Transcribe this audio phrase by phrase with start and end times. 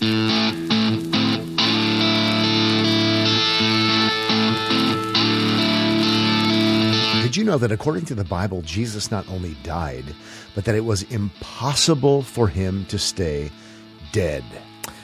[0.00, 0.06] Did
[7.36, 10.06] you know that according to the Bible, Jesus not only died,
[10.54, 13.50] but that it was impossible for him to stay
[14.12, 14.42] dead?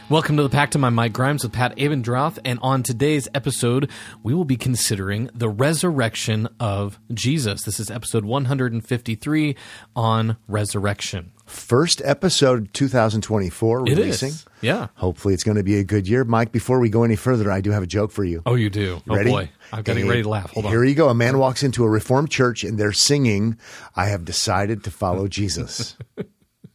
[0.08, 0.82] Welcome to the Pactum.
[0.82, 3.90] I'm Mike Grimes with Pat Abendroth, and on today's episode,
[4.22, 7.64] we will be considering the resurrection of Jesus.
[7.64, 9.56] This is episode 153
[9.94, 11.32] on resurrection.
[11.46, 14.28] First episode 2024 releasing.
[14.30, 14.44] is.
[14.60, 14.88] Yeah.
[14.96, 16.24] Hopefully, it's going to be a good year.
[16.24, 18.42] Mike, before we go any further, I do have a joke for you.
[18.46, 19.00] Oh, you do.
[19.08, 19.30] Oh Ready?
[19.30, 20.50] boy, I'm getting A- ready to laugh.
[20.52, 20.72] Hold on.
[20.72, 21.08] Here you go.
[21.08, 23.58] A man walks into a Reformed church and they're singing,
[23.94, 25.96] I have decided to follow Jesus.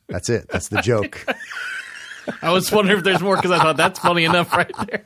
[0.08, 0.48] That's it.
[0.50, 1.26] That's the joke.
[2.42, 5.06] I was wondering if there's more because I thought that's funny enough right there.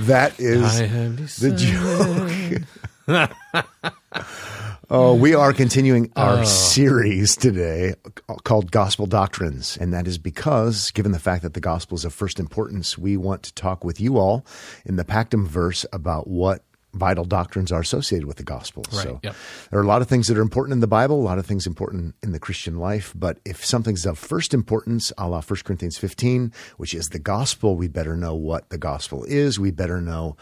[0.00, 2.62] That is the joke.
[4.90, 6.44] oh, we are continuing our oh.
[6.44, 7.94] series today
[8.44, 9.76] called Gospel Doctrines.
[9.78, 13.16] And that is because, given the fact that the gospel is of first importance, we
[13.16, 14.44] want to talk with you all
[14.84, 16.62] in the Pactum verse about what
[16.94, 18.84] vital doctrines are associated with the gospel.
[18.92, 19.34] Right, So yep.
[19.70, 21.46] there are a lot of things that are important in the Bible, a lot of
[21.46, 23.12] things important in the Christian life.
[23.14, 27.76] But if something's of first importance, a la 1 Corinthians 15, which is the gospel,
[27.76, 29.58] we better know what the gospel is.
[29.58, 30.36] We better know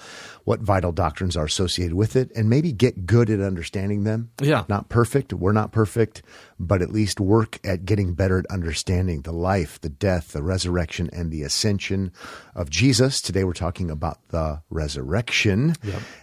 [0.45, 4.31] what vital doctrines are associated with it and maybe get good at understanding them.
[4.41, 4.65] Yeah.
[4.69, 5.33] Not perfect.
[5.33, 6.23] We're not perfect,
[6.59, 11.09] but at least work at getting better at understanding the life, the death, the resurrection,
[11.13, 12.13] and the ascension
[12.55, 13.21] of Jesus.
[13.21, 15.75] Today we're talking about the resurrection.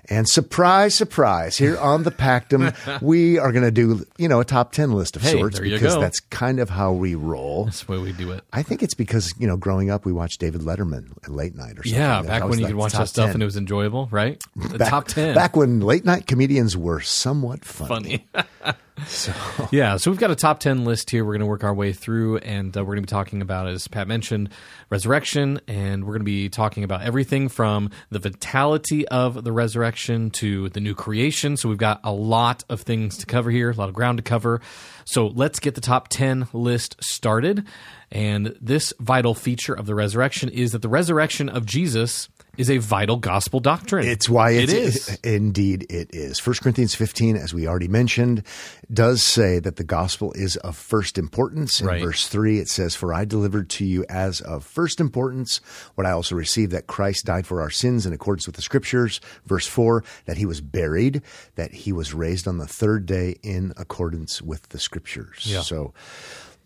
[0.09, 4.45] And surprise, surprise, here on the Pactum, we are going to do, you know, a
[4.45, 6.01] top 10 list of Hey, sorts there you because go.
[6.01, 7.65] that's kind of how we roll.
[7.65, 8.43] That's the way we do it.
[8.53, 11.73] I think it's because, you know, growing up, we watched David Letterman at late night
[11.79, 11.93] or something.
[11.93, 13.35] Yeah, That back when you could watch that stuff 10.
[13.35, 14.41] and it was enjoyable, right?
[14.55, 15.35] The Back- top 10.
[15.35, 18.25] Back when late night comedians were somewhat funny.
[18.33, 18.75] funny.
[19.71, 21.93] yeah, so we've got a top 10 list here we're going to work our way
[21.93, 24.49] through, and uh, we're going to be talking about, as Pat mentioned,
[24.89, 30.29] resurrection, and we're going to be talking about everything from the vitality of the resurrection
[30.31, 31.57] to the new creation.
[31.57, 34.23] So we've got a lot of things to cover here, a lot of ground to
[34.23, 34.61] cover.
[35.05, 37.65] So let's get the top 10 list started.
[38.11, 42.77] And this vital feature of the resurrection is that the resurrection of Jesus is a
[42.77, 44.05] vital gospel doctrine.
[44.05, 45.19] It's why it it's, is.
[45.23, 46.45] indeed it is.
[46.45, 48.43] 1 Corinthians 15, as we already mentioned,
[48.91, 51.79] does say that the gospel is of first importance.
[51.79, 52.01] In Right.
[52.01, 55.61] verse 3, it says, For I delivered to you as of first importance
[55.95, 59.21] what I also received that Christ died for our sins in accordance with the scriptures.
[59.45, 61.21] Verse 4, that he was buried,
[61.55, 65.43] that he was raised on the third day in accordance with the scriptures.
[65.45, 65.61] Yeah.
[65.61, 65.93] So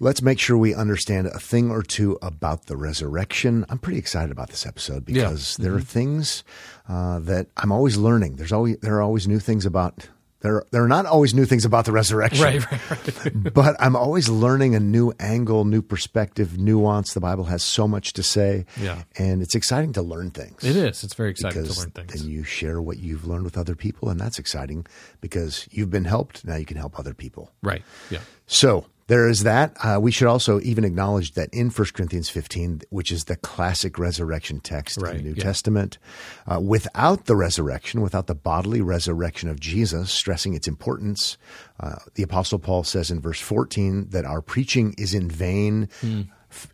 [0.04, 3.66] let's make sure we understand a thing or two about the resurrection.
[3.70, 5.30] I'm pretty excited about this episode Yeah.
[5.30, 6.44] because there are things
[6.88, 8.36] uh, that I'm always learning.
[8.36, 10.10] There's always there are always new things about
[10.42, 10.66] there.
[10.72, 13.54] There are not always new things about the resurrection, Right, right, right.
[13.54, 17.14] but I'm always learning a new angle, new perspective, nuance.
[17.14, 19.04] The Bible has so much to say, Yeah.
[19.18, 20.62] and it's exciting to learn things.
[20.66, 21.02] It is.
[21.06, 22.14] It's very exciting to learn things.
[22.22, 24.86] then you share what you've learned with other people, and that's exciting
[25.22, 26.44] because you've been helped.
[26.44, 27.50] Now you can help other people.
[27.62, 27.84] Right.
[28.10, 28.20] Yeah.
[28.46, 29.78] So there is that.
[29.80, 34.00] Uh, we should also even acknowledge that in 1 Corinthians 15, which is the classic
[34.00, 35.44] resurrection text in the New yeah.
[35.44, 36.00] Testament,
[36.48, 41.38] uh, without the resurrection, without the bodily resurrection of Jesus, stressing its importance,
[41.80, 45.90] uh, the Apostle Paul says in verse 14 that our preaching is in vain.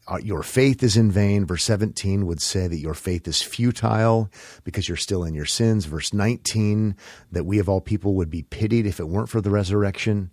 [0.07, 1.45] Uh, Your faith is in vain.
[1.45, 4.29] Verse 17 would say that your faith is futile
[4.63, 5.83] because you're still in your sins.
[5.83, 6.95] Verse 19,
[7.33, 10.31] that we of all people would be pitied if it weren't for the resurrection.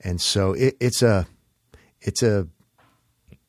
[0.00, 1.26] And so it, it's a
[2.00, 2.46] it's a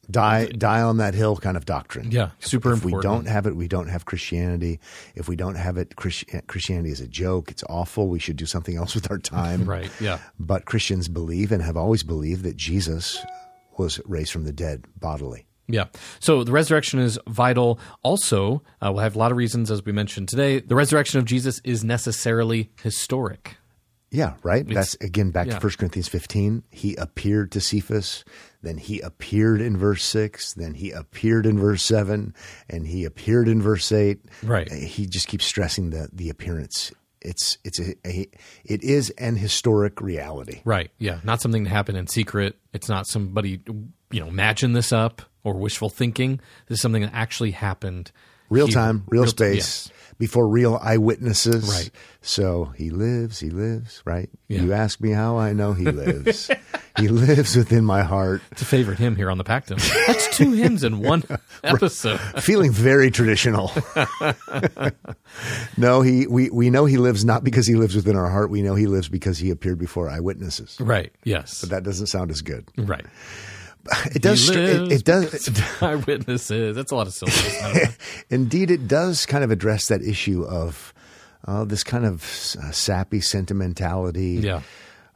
[0.10, 2.12] die die on that hill kind of doctrine.
[2.12, 3.26] Yeah, super if we important.
[3.26, 4.80] don't have it, we don't have Christianity.
[5.16, 7.52] If we don't have it, Christi- Christianity is a joke.
[7.52, 8.08] It's awful.
[8.08, 9.66] We should do something else with our time.
[9.68, 9.92] Right.
[10.00, 10.20] Yeah.
[10.40, 13.24] But Christians believe and have always believed that Jesus
[13.78, 15.46] was raised from the dead bodily.
[15.68, 15.86] Yeah.
[16.22, 17.80] So the resurrection is vital.
[18.02, 20.60] Also, uh, we'll have a lot of reasons, as we mentioned today.
[20.62, 23.58] The resurrection of Jesus is necessarily historic.
[24.10, 24.66] Yeah, right.
[24.66, 25.60] That's again back yeah.
[25.60, 26.64] to 1 Corinthians 15.
[26.72, 28.24] He appeared to Cephas,
[28.62, 32.34] then he appeared in verse 6, then he appeared in verse 7,
[32.70, 34.20] and he appeared in verse 8.
[34.44, 34.72] Right.
[34.72, 36.92] Uh, he just keeps stressing the the appearance.
[37.22, 38.30] It's it's a, a
[38.64, 40.62] it is an historic reality.
[40.64, 40.92] Right.
[40.98, 41.20] Yeah.
[41.24, 42.58] Not something to happen in secret.
[42.74, 43.62] It's not somebody,
[44.12, 46.40] you know, imagine this up or wishful thinking.
[46.68, 48.12] This is something that actually happened.
[48.50, 48.76] Real here.
[48.76, 49.92] time, real, t- space, yes.
[50.18, 51.70] Before real eyewitnesses.
[51.70, 51.90] Right.
[52.22, 54.30] So he lives, he lives, right?
[54.48, 54.62] Yeah.
[54.62, 56.50] You ask me how I know he lives.
[56.98, 58.42] he lives within my heart.
[58.52, 59.78] It's a favorite hymn here on the Pactum.
[60.08, 61.24] That's two hymns in one
[61.64, 62.20] episode.
[62.44, 63.72] feeling very traditional.
[65.78, 68.50] no, he we, we know he lives not because he lives within our heart.
[68.50, 70.78] We know he lives because he appeared before eyewitnesses.
[70.80, 71.12] Right.
[71.24, 71.62] Yes.
[71.62, 72.68] But that doesn't sound as good.
[72.78, 73.06] right.
[74.14, 74.50] It does.
[74.50, 75.50] It, it does.
[75.82, 76.76] Eyewitnesses.
[76.78, 77.56] That's a lot of syllables.
[77.62, 77.90] I don't know.
[78.30, 80.94] Indeed, it does kind of address that issue of
[81.48, 82.22] uh, this kind of
[82.62, 84.40] uh, sappy sentimentality.
[84.44, 84.62] yeah.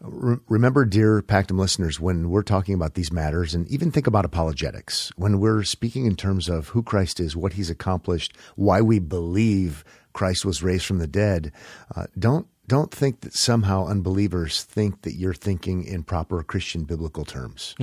[0.03, 4.25] Re- remember, dear Pactum listeners, when we're talking about these matters, and even think about
[4.25, 8.97] apologetics, when we're speaking in terms of who Christ is, what he's accomplished, why we
[8.97, 9.83] believe
[10.13, 11.51] Christ was raised from the dead,
[11.95, 17.25] uh, don't don't think that somehow unbelievers think that you're thinking in proper Christian biblical
[17.25, 17.75] terms.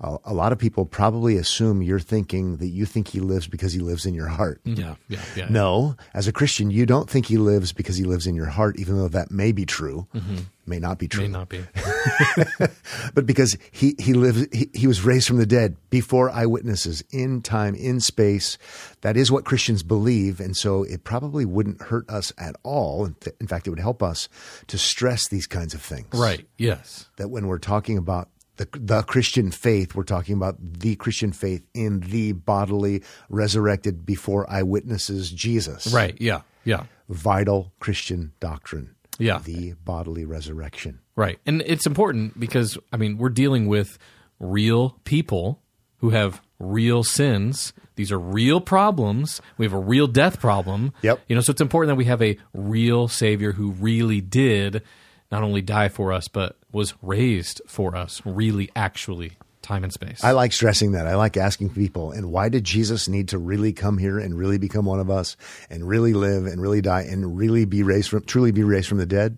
[0.00, 3.72] A, a lot of people probably assume you're thinking that you think he lives because
[3.72, 4.60] he lives in your heart.
[4.64, 4.74] Hmm.
[4.74, 4.94] Yeah.
[5.08, 5.20] Yeah.
[5.34, 5.46] Yeah.
[5.50, 8.78] No, as a Christian, you don't think he lives because he lives in your heart,
[8.78, 10.36] even though that may be true, mm-hmm.
[10.68, 11.64] May not be true May not be.
[13.14, 17.42] but because he he lives he, he was raised from the dead before eyewitnesses in
[17.42, 18.58] time in space
[19.00, 23.16] that is what christians believe and so it probably wouldn't hurt us at all in,
[23.40, 24.28] in fact it would help us
[24.66, 26.46] to stress these kinds of things Right.
[26.56, 27.08] Yes.
[27.16, 31.64] that when we're talking about the, the Christian faith, we're talking about the Christian faith
[31.74, 35.86] in the bodily resurrected before eyewitnesses Jesus.
[35.92, 36.16] Right.
[36.20, 36.40] Yeah.
[36.64, 36.84] Yeah.
[37.08, 38.96] Vital Christian doctrine.
[39.18, 39.40] Yeah.
[39.44, 41.00] The bodily resurrection.
[41.16, 41.38] Right.
[41.44, 43.98] And it's important because, I mean, we're dealing with
[44.38, 45.60] real people
[45.98, 47.72] who have real sins.
[47.96, 49.40] These are real problems.
[49.56, 50.92] We have a real death problem.
[51.02, 51.20] Yep.
[51.28, 54.82] You know, so it's important that we have a real Savior who really did
[55.30, 59.32] not only die for us, but was raised for us, really, actually,
[59.68, 60.24] time and space.
[60.24, 61.06] I like stressing that.
[61.06, 64.56] I like asking people, and why did Jesus need to really come here and really
[64.58, 65.36] become one of us
[65.68, 68.98] and really live and really die and really be raised from, truly be raised from
[68.98, 69.36] the dead?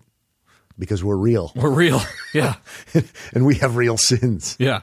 [0.79, 2.01] Because we're real we're real.
[2.33, 2.55] Yeah.
[3.33, 4.55] and we have real sins.
[4.57, 4.81] Yeah.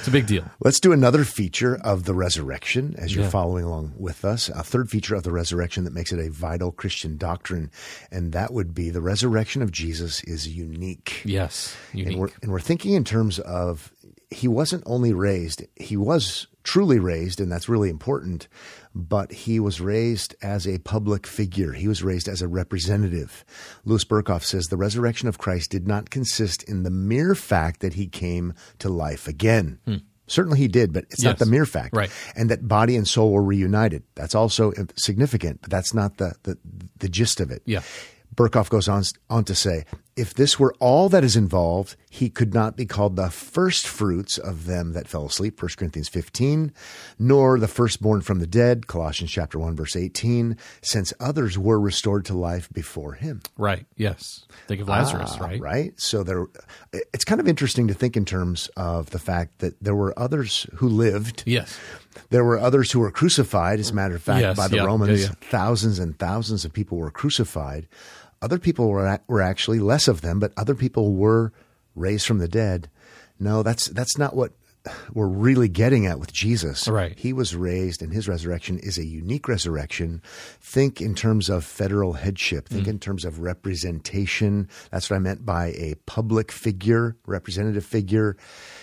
[0.00, 0.44] It's a big deal.
[0.58, 3.30] Let's do another feature of the resurrection as you're Yeah.
[3.30, 4.48] following along with us.
[4.48, 7.70] A third feature of the resurrection that makes it a vital Christian doctrine,
[8.10, 11.22] and that would be the resurrection of Jesus is unique.
[11.24, 11.76] Yes.
[11.94, 12.08] Unique.
[12.08, 13.92] And we're, and we're thinking in terms of
[14.30, 18.48] he wasn't only raised, he was truly raised, and that's really important,
[18.94, 21.72] but he was raised as a public figure.
[21.72, 23.44] He was raised as a representative.
[23.84, 27.94] Louis Berkhof says the resurrection of Christ did not consist in the mere fact that
[27.94, 29.78] he came to life again.
[29.84, 29.96] Hmm.
[30.26, 31.96] Certainly he did, but it's not the mere fact.
[31.96, 32.10] Right.
[32.36, 34.04] And that body and soul were reunited.
[34.14, 36.56] That's also significant, but that's not the, the,
[36.98, 37.62] the gist of it.
[37.64, 37.80] Yeah.
[38.36, 39.86] Burkhoff goes on, on to say,
[40.20, 44.36] if this were all that is involved, he could not be called the first fruits
[44.38, 46.72] of them that fell asleep, 1 Corinthians 15,
[47.18, 52.24] nor the firstborn from the dead, Colossians chapter 1, verse 18, since others were restored
[52.26, 53.40] to life before him.
[53.56, 53.86] right.
[53.96, 54.44] Yes.
[54.68, 55.60] Think of Lazarus, Ah, right?
[55.60, 56.00] Right.
[56.00, 56.46] So there,
[56.92, 60.66] it's kind of interesting to think in terms of the fact that there were others
[60.76, 61.42] who lived.
[61.46, 61.78] Yes.
[62.30, 63.78] There were others who were crucified.
[63.80, 65.48] As a matter of fact, Yes, by the yeah, Romans, yeah, yeah.
[65.50, 67.86] thousands and thousands of people were crucified.
[68.42, 71.52] Other people were were actually less of them, but other people were
[71.94, 72.88] raised from the dead.
[73.38, 74.52] No, that's that's not what
[75.12, 76.88] we're really getting at with Jesus.
[76.88, 77.18] Right.
[77.18, 80.22] He was raised, and his resurrection is a unique resurrection.
[80.58, 82.66] Think in terms of federal headship.
[82.66, 82.90] Think Mm.
[82.92, 84.68] in terms of representation.
[84.90, 88.38] That's what I meant by a public figure, representative figure.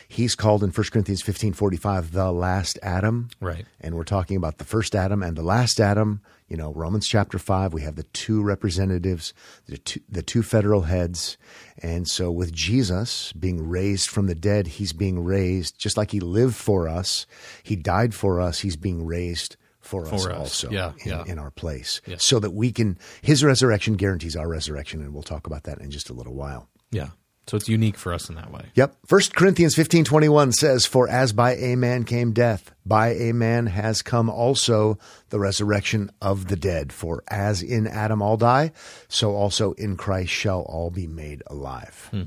[0.07, 3.29] He's called in 1 Corinthians fifteen forty five the last Adam.
[3.41, 3.65] Right.
[3.81, 6.21] And we're talking about the first Adam and the last Adam.
[6.47, 9.33] You know, Romans chapter 5, we have the two representatives,
[9.65, 11.37] the two, the two federal heads.
[11.79, 16.19] And so with Jesus being raised from the dead, he's being raised just like he
[16.21, 17.25] lived for us.
[17.63, 18.59] He died for us.
[18.59, 20.27] He's being raised for, us, us.
[20.27, 21.23] also Yeah, in, yeah.
[21.25, 22.15] in our place Yeah.
[22.19, 25.01] so that we can, his resurrection guarantees our resurrection.
[25.01, 26.69] And we'll talk about that in just a little while.
[26.91, 27.09] Yeah.
[27.47, 28.65] So it's unique for us in that way.
[28.75, 28.97] Yep.
[29.05, 33.33] First Corinthians fifteen twenty one says, For as by a man came death, by a
[33.33, 34.99] man has come also
[35.29, 36.91] the resurrection of the dead.
[36.91, 38.73] For as in Adam all die,
[39.07, 42.09] so also in Christ shall all be made alive.
[42.11, 42.23] Hmm.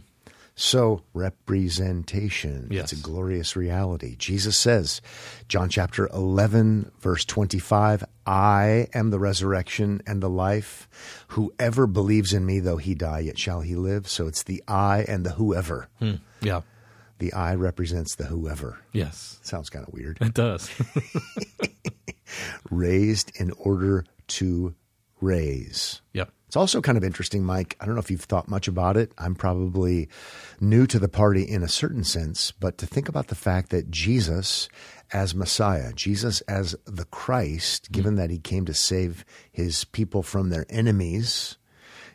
[0.60, 2.68] So representation.
[2.70, 2.92] Yes.
[2.92, 4.14] It's a glorious reality.
[4.16, 5.00] Jesus says,
[5.48, 10.86] John chapter 11, verse 25, I am the resurrection and the life.
[11.28, 14.06] Whoever believes in me, though he die, yet shall he live.
[14.06, 15.88] So it's the I and the whoever.
[15.98, 16.16] Hmm.
[16.42, 16.60] Yeah.
[17.20, 18.80] The I represents the whoever.
[18.92, 19.38] Yes.
[19.40, 20.18] Sounds kind of weird.
[20.20, 20.70] It does.
[22.70, 24.74] Raised in order to
[25.22, 26.02] raise.
[26.12, 26.30] yep.
[26.50, 27.76] It's also kind of interesting, Mike.
[27.80, 29.12] I don't know if you've thought much about it.
[29.16, 30.08] I'm probably
[30.58, 33.88] new to the party in a certain sense, but to think about the fact that
[33.88, 34.68] Jesus
[35.12, 37.94] as Messiah, Jesus as the Christ, mm-hmm.
[37.94, 41.56] given that he came to save his people from their enemies,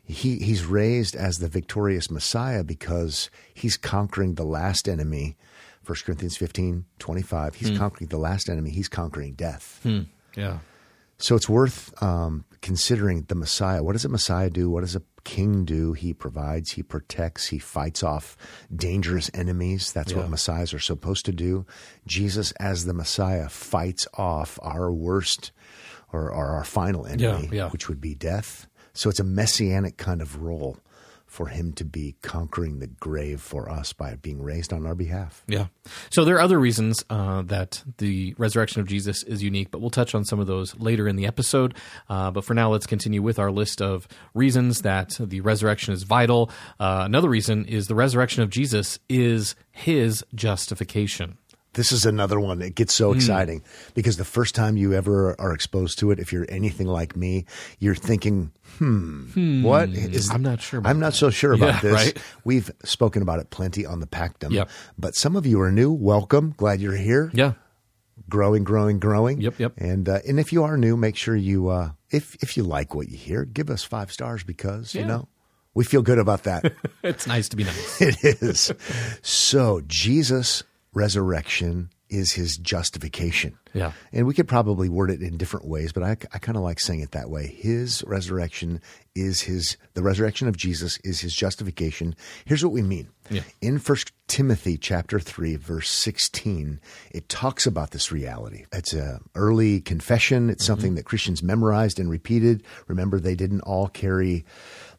[0.04, 5.38] he, he's raised as the victorious Messiah because he's conquering the last enemy.
[5.86, 7.56] 1 Corinthians 15, 25.
[7.56, 7.77] He's hmm.
[7.77, 8.72] conquering the last enemy.
[8.72, 9.80] He's conquering death.
[9.82, 10.01] Hmm.
[10.36, 10.58] Yeah.
[11.17, 13.81] So it's worth um, considering the Messiah.
[13.84, 14.69] What does a Messiah do?
[14.69, 15.93] What does a king do?
[15.93, 18.36] He provides, he protects, he fights off
[18.75, 19.93] dangerous enemies.
[19.93, 20.19] That's Yeah.
[20.19, 21.65] what Messiahs are supposed to do.
[22.05, 25.51] Jesus, as the Messiah, fights off our worst
[26.12, 27.69] or, or our final enemy, yeah.
[27.69, 28.67] which would be death.
[28.93, 30.77] So it's a messianic kind of role
[31.36, 35.44] for him to be conquering the grave for us by being raised on our behalf.
[35.48, 35.68] Yeah.
[36.10, 39.89] So there are other reasons uh, that the resurrection of Jesus is unique, but we'll
[39.89, 41.75] touch on some of those later in the episode.
[42.08, 46.04] Uh, but for now, let's continue with our list of reasons that the resurrection is
[46.04, 46.50] vital.
[46.80, 51.38] Uh, another reason is the resurrection of Jesus is his justification.
[51.75, 53.03] This is another one that gets Hmm.
[53.03, 53.62] so exciting
[53.94, 57.46] because the first time you ever are exposed to it, if you're anything like me,
[57.79, 60.29] you're thinking, hmm, what is?
[60.32, 61.94] I'm not sure about I'm not so sure about Yeah, this.
[61.94, 62.17] right?
[62.44, 64.51] We've spoken about it plenty on the Pactum.
[64.51, 64.70] Yep.
[64.98, 65.91] But some of you are new.
[65.91, 66.53] Welcome.
[66.58, 67.29] Glad you're here.
[67.34, 67.53] Yeah.
[68.29, 69.41] Growing, growing, growing.
[69.41, 69.74] Yep, yep.
[69.77, 72.96] And uh, and if you are new, make sure you uh, if if you like
[72.96, 75.27] what you hear, give us five stars because you know
[75.74, 76.74] we feel good about that.
[77.03, 78.01] It's nice to be nice.
[78.01, 78.72] it is.
[79.22, 80.63] So Jesus'
[80.96, 83.58] resurrection is his justification.
[83.74, 83.92] Yeah.
[84.14, 86.80] And we could probably word it in different ways, but I, I kind of like
[86.80, 87.48] saying it that way.
[87.48, 88.80] His resurrection
[89.16, 92.16] is his, the resurrection of Jesus is his justification.
[92.46, 93.10] Here's what we mean.
[93.32, 93.42] Yeah.
[93.60, 96.80] In First Timothy chapter 3, verse 16,
[97.12, 98.66] it talks about this reality.
[98.72, 100.50] It's an early confession.
[100.50, 100.96] It's something Mm-hmm.
[100.98, 102.64] that Christians memorized and repeated.
[102.88, 104.46] Remember, they didn't all carry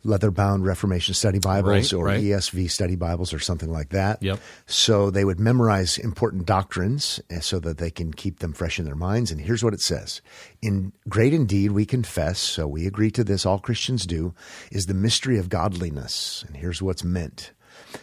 [0.07, 2.23] leather bound Reformation study Bibles Right, or right.
[2.23, 4.23] ESV study Bibles or something like that.
[4.23, 4.41] Yep.
[4.67, 8.85] So they would memorize important doctrines uh, so that they can keep them fresh in
[8.85, 9.31] their minds.
[9.31, 10.23] And here's what it says
[10.63, 14.35] In great indeed, we confess, so we agree to this, all Christians do,
[14.71, 16.45] is the mystery of godliness.
[16.47, 17.53] And here's what's meant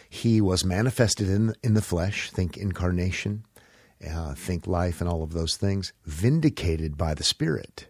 [0.08, 3.44] He was manifested in, in the flesh, think incarnation,
[4.08, 7.88] uh, think life, and all of those things, vindicated by the Spirit.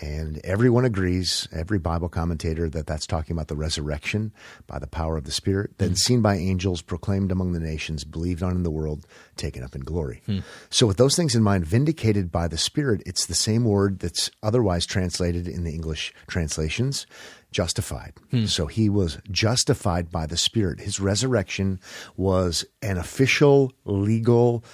[0.00, 4.32] And everyone agrees, every Bible commentator, that that's talking about the resurrection
[4.66, 5.94] by the power of the Spirit, then hmm.
[5.94, 9.80] seen by angels, proclaimed among the nations, believed on in the world, taken up in
[9.82, 10.22] glory.
[10.26, 10.38] Hmm.
[10.70, 14.30] So, with those things in mind, vindicated by the Spirit, it's the same word that's
[14.42, 17.06] otherwise translated in the English translations
[17.50, 18.12] justified.
[18.30, 18.44] Hmm.
[18.46, 20.80] So, he was justified by the Spirit.
[20.80, 21.80] His resurrection
[22.16, 24.64] was an official, legal,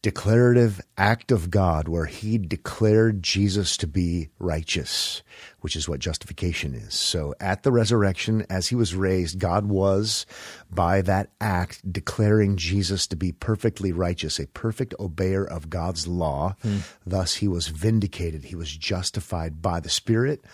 [0.00, 5.22] declarative act of God where he declared Jesus to be righteous,
[5.60, 6.94] which is what justification is.
[6.94, 10.24] So at the resurrection, as he was raised, God was,
[10.70, 16.54] by that act, declaring Jesus to be perfectly righteous, a perfect obeyer of God's law.
[16.62, 16.78] Hmm.
[17.04, 18.44] Thus, he was vindicated.
[18.44, 20.44] He was justified by the Spirit.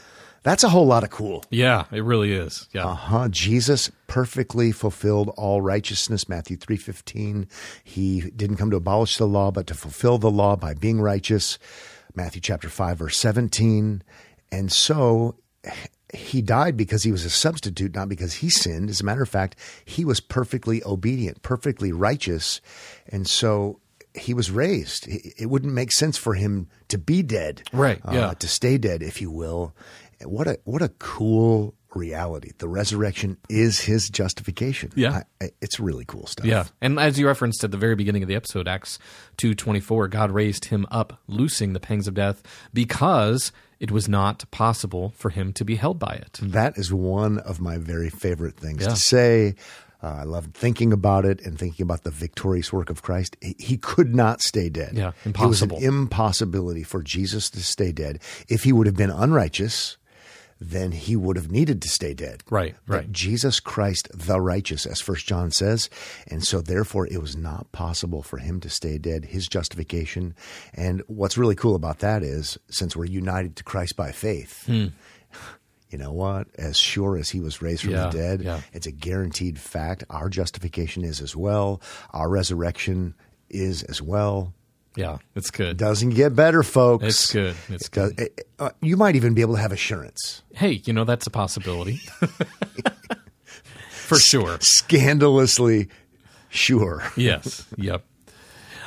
[0.45, 1.43] That's a whole lot of cool.
[1.51, 2.69] Yeah, it really is.
[2.73, 2.87] Yeah.
[2.87, 3.29] Uh-huh.
[3.29, 6.29] Jesus perfectly fulfilled all righteousness.
[6.29, 7.49] Matthew 3.15.
[7.83, 11.59] He didn't come to abolish the law, but to fulfill the law by being righteous.
[12.15, 14.03] Matthew chapter 5, verse 17.
[14.53, 15.37] And so
[16.13, 18.91] he died because he was a substitute, not because he sinned.
[18.91, 22.61] As a matter of fact, he was perfectly obedient, perfectly righteous.
[23.09, 23.81] And so
[24.15, 25.07] he was raised.
[25.09, 27.63] It wouldn't make sense for him to be dead.
[27.73, 28.35] Right, uh, yeah.
[28.35, 29.75] to stay dead, if you will.
[30.25, 32.51] What a what a cool reality.
[32.59, 34.91] The resurrection is his justification.
[34.97, 35.23] Yeah.
[35.41, 36.45] I, I- it's really cool stuff.
[36.47, 38.99] Yeah, and as you referenced at the very beginning of the episode, Acts
[39.37, 44.09] two twenty four, God raised him up, loosing the pangs of death, because it was
[44.09, 46.39] not possible for him to be held by it.
[46.43, 48.89] That is one of my very favorite things Yeah.
[48.91, 49.55] to say.
[50.03, 53.37] Uh, I love thinking about it and thinking about the victorious work of Christ.
[53.41, 54.93] He, he could not stay dead.
[54.95, 55.79] Yeah, impossible.
[55.79, 58.21] It was an impossibility for Jesus to stay dead.
[58.49, 59.97] If he would have been unrighteous,
[60.61, 62.43] then he would have needed to stay dead.
[62.51, 63.13] Right, But right.
[63.13, 65.91] Jesus Christ, the righteous, as First John says,
[66.29, 69.25] and so therefore it was not possible for him to stay dead.
[69.27, 70.35] His justification,
[70.73, 74.87] and what's really cool about that is, since we're united to Christ by faith, hmm.
[75.91, 76.49] you know what?
[76.57, 78.61] As sure as he was raised from Yeah, the dead, yeah.
[78.73, 80.05] it's a guaranteed fact.
[80.11, 81.81] Our justification is as well.
[82.11, 83.15] Our resurrection
[83.51, 84.55] is as well.
[84.97, 85.77] Yeah, it's good.
[85.77, 87.05] Doesn't get better, folks.
[87.05, 87.57] It's good.
[87.69, 88.21] It's It does- good.
[88.39, 90.43] it- uh, you might even be able to have assurance.
[90.55, 92.01] Hey, you know that's a possibility.
[93.89, 94.59] For sure.
[94.61, 95.89] Scandalously
[96.51, 97.03] sure.
[97.17, 97.65] Yes.
[97.77, 98.05] Yep.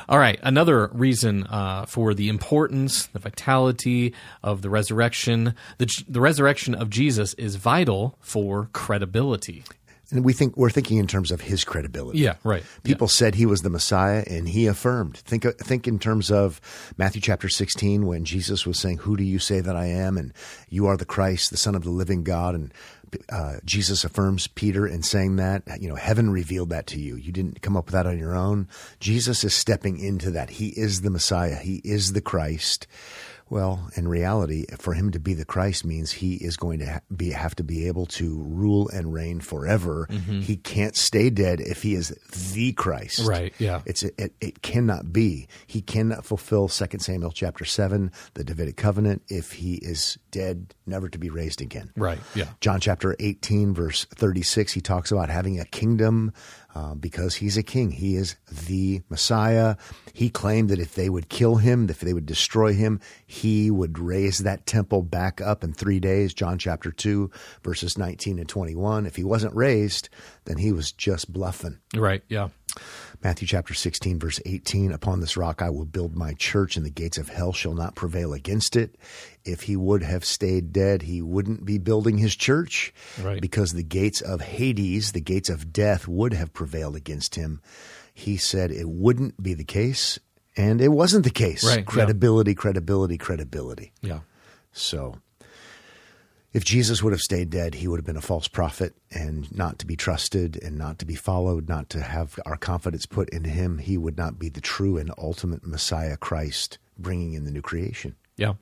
[0.08, 0.38] All right.
[0.42, 6.88] Another reason uh, for the importance, the vitality of the resurrection, the, the resurrection of
[6.88, 9.64] Jesus is vital for credibility.
[10.10, 12.20] And we think we're thinking in terms of his credibility.
[12.20, 12.36] Yeah.
[12.42, 12.64] Right.
[12.82, 15.18] People said he was the Messiah, and he affirmed.
[15.18, 16.62] Think think in terms of
[16.96, 20.32] Matthew chapter sixteen, when Jesus was saying, "Who do you say that I am?" and
[20.70, 22.72] "You are the Christ, the Son of the living God." And
[23.28, 25.62] uh, Jesus affirms Peter in saying that.
[25.78, 27.16] You know, heaven revealed that to you.
[27.16, 28.66] You didn't come up with that on your own.
[29.00, 30.48] Jesus is stepping into that.
[30.50, 31.56] He is the Messiah.
[31.56, 32.86] He is the Christ.
[33.50, 37.00] Well, in reality, for him to be the Christ means he is going to ha-
[37.14, 40.06] be have to be able to rule and reign forever.
[40.10, 40.40] Mm-hmm.
[40.40, 42.08] He can't stay dead if he is
[42.52, 43.26] the Christ.
[43.26, 43.82] Right, yeah.
[43.86, 45.48] It's it, it cannot be.
[45.66, 51.08] He cannot fulfill 2 Samuel chapter 7, the Davidic covenant if he is dead, never
[51.08, 51.90] to be raised again.
[51.96, 52.18] Right.
[52.34, 52.48] Yeah.
[52.60, 56.32] John chapter 18, verse 36, he talks about having a kingdom
[56.78, 57.90] uh, because he's a king.
[57.90, 58.36] He is
[58.68, 59.74] the Messiah.
[60.12, 63.98] He claimed that if they would kill him, if they would destroy him, he would
[63.98, 66.32] raise that temple back up in three days.
[66.32, 67.32] John chapter 2,
[67.64, 69.06] verses 19 and 21.
[69.06, 70.08] If he wasn't raised,
[70.44, 71.78] then he was just bluffing.
[71.96, 72.22] Right.
[72.28, 72.50] Yeah.
[73.22, 76.90] Matthew chapter 16, verse 18 Upon this rock I will build my church, and the
[76.90, 78.96] gates of hell shall not prevail against it.
[79.44, 83.40] If he would have stayed dead, he wouldn't be building his church Right.
[83.40, 87.60] because the gates of Hades, the gates of death, would have prevailed against him.
[88.14, 90.18] He said it wouldn't be the case,
[90.56, 91.64] and it wasn't the case.
[91.64, 91.84] Right, yeah.
[91.84, 93.92] Credibility, credibility, credibility.
[94.02, 94.20] Yeah.
[94.72, 95.16] So,
[96.52, 99.78] if Jesus would have stayed dead, he would have been a false prophet and not
[99.80, 103.44] to be trusted and not to be followed, not to have our confidence put in
[103.44, 103.78] him.
[103.78, 108.16] He would not be the true and ultimate Messiah Christ bringing in the new creation.
[108.36, 108.54] Yeah.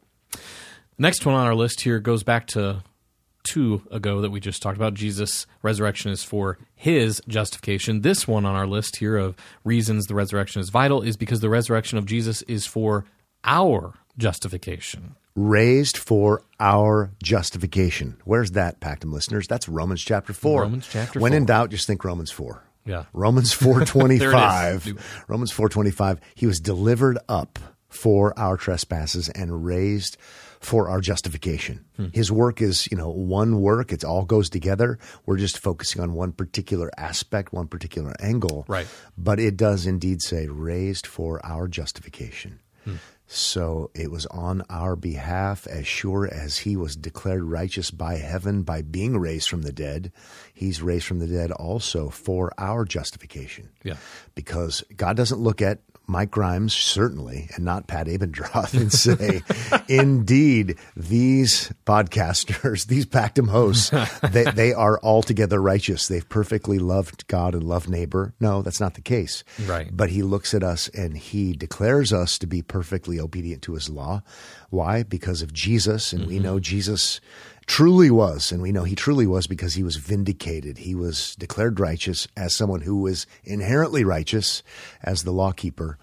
[0.99, 2.83] Next one on our list here goes back to
[3.45, 4.95] two ago that we just talked about.
[4.95, 8.01] Jesus' resurrection is for his justification.
[8.01, 11.49] This one on our list here of reasons the resurrection is vital is because the
[11.49, 13.05] resurrection of Jesus is for
[13.45, 15.15] our justification.
[15.37, 18.17] Raised for our justification.
[18.25, 19.47] Where's that, Pactum listeners?
[19.47, 20.63] That's Romans chapter 4.
[20.63, 22.65] Romans chapter when in doubt, just think Romans 4.
[22.87, 23.05] Yeah.
[23.13, 24.87] Romans There it 4:25.
[24.87, 24.95] is.
[25.29, 26.19] Romans 4:25.
[26.35, 30.17] He was delivered up for our trespasses and raised
[30.61, 31.85] for our justification.
[31.97, 32.07] Hmm.
[32.15, 33.93] His work is, you know, one work.
[33.93, 34.99] It all goes together.
[35.27, 38.65] We're just focusing on one particular aspect, one particular angle.
[38.69, 38.87] Right.
[39.19, 42.61] But it does indeed say raised for our justification.
[42.85, 42.95] Hmm.
[43.27, 48.63] So it was on our behalf, as sure as he was declared righteous by heaven
[48.63, 50.13] by being raised from the dead.
[50.55, 53.71] He's raised from the dead also for our justification.
[53.83, 53.97] Yeah.
[54.35, 59.43] Because God doesn't look at Mike Grimes, certainly, and not Pat Abendroth, and say,
[59.89, 63.91] indeed, these podcasters, these Pactum hosts,
[64.31, 66.07] they, they are altogether righteous.
[66.07, 68.35] They've perfectly loved God and loved neighbor.
[68.41, 69.43] No, that's not the case.
[69.67, 69.89] Right.
[69.95, 73.89] But he looks at us and he declares us to be perfectly obedient to his
[73.89, 74.23] law.
[74.71, 75.03] Why?
[75.03, 76.13] Because of Jesus.
[76.13, 76.45] And we mm-hmm.
[76.45, 77.21] know Jesus
[77.67, 78.53] truly was.
[78.53, 80.79] And we know he truly was because he was vindicated.
[80.79, 84.63] He was declared righteous as someone who was inherently righteous
[85.03, 85.99] as the law keeper.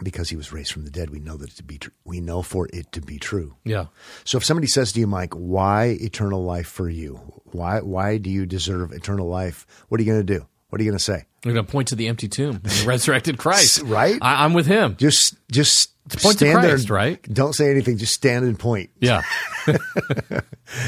[0.00, 2.40] Because he was raised from the dead, we know that to be tr- we know
[2.40, 3.56] for it to be true.
[3.64, 3.86] Yeah.
[4.22, 7.16] So if somebody says to you, Mike, why eternal life for you?
[7.46, 9.66] Why why do you deserve eternal life?
[9.88, 10.46] What are you going to do?
[10.70, 11.24] What are you going to say?
[11.44, 13.80] We're going to point to the empty tomb and the resurrected Christ.
[13.82, 14.18] Right?
[14.20, 14.96] I, I'm with him.
[14.98, 16.96] Just just point to stand Christ, there.
[16.96, 17.22] right?
[17.32, 17.96] Don't say anything.
[17.98, 19.22] Just stand and point Yeah.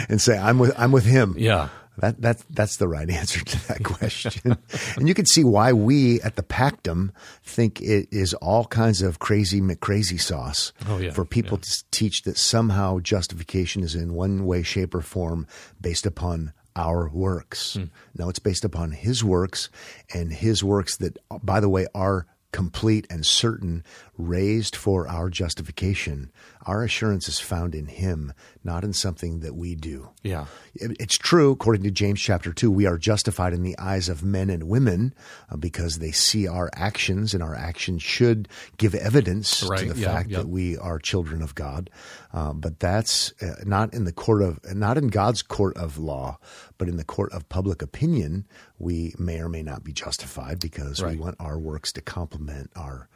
[0.08, 1.68] and say, "I'm with I'm with him." Yeah.
[1.98, 4.56] That that that's the right answer to that question.
[4.96, 7.10] and you can see why we at the Pactum
[7.42, 11.10] think it is all kinds of crazy McCrazy sauce Oh, yeah.
[11.10, 15.46] for people to teach that somehow justification is in one way, shape, or form
[15.80, 17.74] based upon our works.
[17.74, 17.84] Hmm.
[18.16, 19.68] No, it's based upon his works
[20.14, 23.84] and his works that, by the way, are complete and certain,
[24.18, 26.32] raised for our justification.
[26.66, 30.10] Our assurance is found in him, not in something that we do.
[30.22, 30.46] Yeah.
[30.74, 34.22] It- It's true, according to James chapter 2, we are justified in the eyes of
[34.22, 35.14] men and women
[35.50, 40.00] uh, because they see our actions, and our actions should give evidence Right, to the
[40.00, 40.38] yeah, fact yeah.
[40.38, 41.88] that we are children of God.
[42.32, 46.38] Uh, but that's uh, not in the court of, not in God's court of law,
[46.76, 48.46] but in the court of public opinion.
[48.78, 51.16] We may or may not be justified because Right.
[51.16, 53.08] we want our works to complement our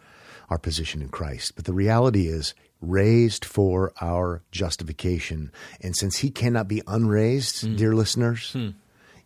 [0.51, 1.57] our position in Christ.
[1.57, 2.53] But the reality is
[2.89, 5.53] raised for our justification.
[5.81, 7.77] And since he cannot be unraised, hmm.
[7.77, 8.71] dear listeners, hmm.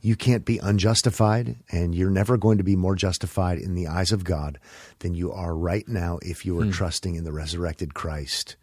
[0.01, 4.12] you can't be unjustified and you're never going to be more justified in the eyes
[4.12, 4.59] of God
[5.01, 6.71] than you are right now if you are hmm.
[6.71, 8.57] trusting in the resurrected Christ.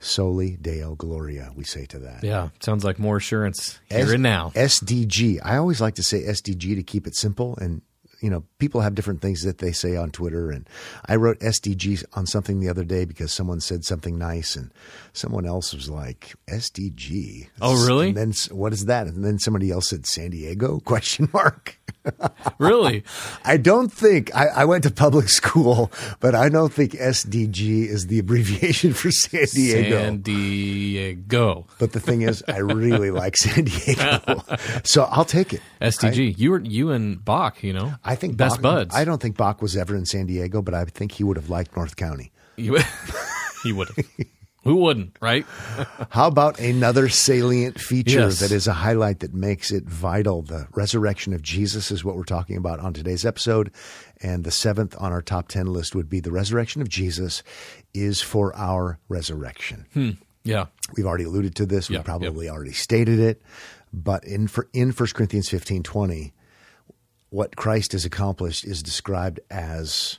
[0.00, 2.22] Soli Deo Gloria, we say to that.
[2.22, 2.50] Yeah.
[2.60, 4.52] Sounds like more assurance here S- and now.
[4.54, 5.40] SDG.
[5.42, 7.56] I always like to say SDG to keep it simple.
[7.56, 7.82] And,
[8.20, 10.50] you know, people have different things that they say on Twitter.
[10.50, 10.68] And
[11.06, 14.72] I wrote SDG on something the other day because someone said something nice and
[15.12, 17.48] someone else was like, SDG.
[17.60, 18.08] Oh, really?
[18.08, 19.06] And then what is that?
[19.06, 21.77] And then somebody else said San Diego question mark.
[22.58, 23.04] Really?
[23.44, 28.08] I don't think I, I went to public school, but I don't think SDG is
[28.08, 29.96] the abbreviation for San Diego.
[29.96, 31.66] San Diego.
[31.78, 34.42] But the thing is, I really like San Diego,
[34.84, 35.60] so I'll take it.
[35.80, 36.36] SDG.
[36.36, 37.94] you were you and Bach, you know.
[38.04, 38.94] I think best Bach, buds.
[38.96, 41.50] I don't think Bach was ever in San Diego, but I think he would have
[41.50, 42.32] liked North County.
[42.56, 42.78] You,
[43.62, 44.06] he would have.
[44.68, 45.46] Who wouldn't, right?
[46.10, 48.40] How about another salient feature Yes.
[48.40, 50.42] that is a highlight that makes it vital?
[50.42, 53.70] The resurrection of Jesus is what we're talking about on today's episode.
[54.20, 57.42] And the seventh on our top 10 list would be the resurrection of Jesus
[57.94, 59.86] is for our resurrection.
[59.94, 60.10] Hmm.
[60.44, 60.66] yeah.
[60.96, 61.88] We've already alluded to this.
[61.88, 63.40] We Yeah, probably already stated it.
[63.92, 66.34] But in, in 1 Corinthians 15 20,
[67.30, 70.18] what Christ has accomplished is described as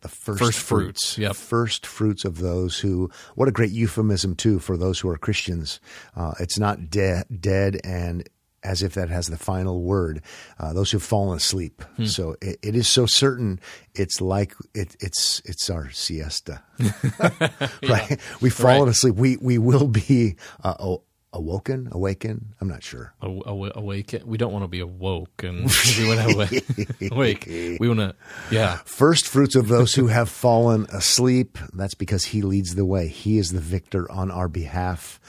[0.00, 1.18] the first, First fruits, fruits.
[1.18, 1.34] yep.
[1.36, 5.80] First fruits of those who, what a great euphemism, too, for those who are Christians.
[6.16, 8.28] Uh, it's not de- dead and
[8.64, 10.20] as if that has the final word.
[10.58, 11.80] Uh, those who've fallen asleep.
[11.96, 12.04] Hmm.
[12.06, 13.60] So it, it is so certain.
[13.94, 16.62] It's like it, it's it's our siesta,
[17.88, 18.18] right?
[18.40, 18.88] We've fallen Right.
[18.88, 19.14] asleep.
[19.14, 20.96] We we will be uh,
[21.32, 22.54] awoken, awaken.
[22.60, 23.14] I'm not sure.
[23.22, 24.14] Aw- awa- awake.
[24.24, 27.10] We don't want to be awoke and we want to awake.
[27.12, 27.44] awake.
[27.80, 28.14] We want to,
[28.50, 28.78] yeah.
[28.84, 31.58] First fruits of those who have fallen asleep.
[31.72, 33.08] That's because he leads the way.
[33.08, 35.20] He is the victor on our behalf.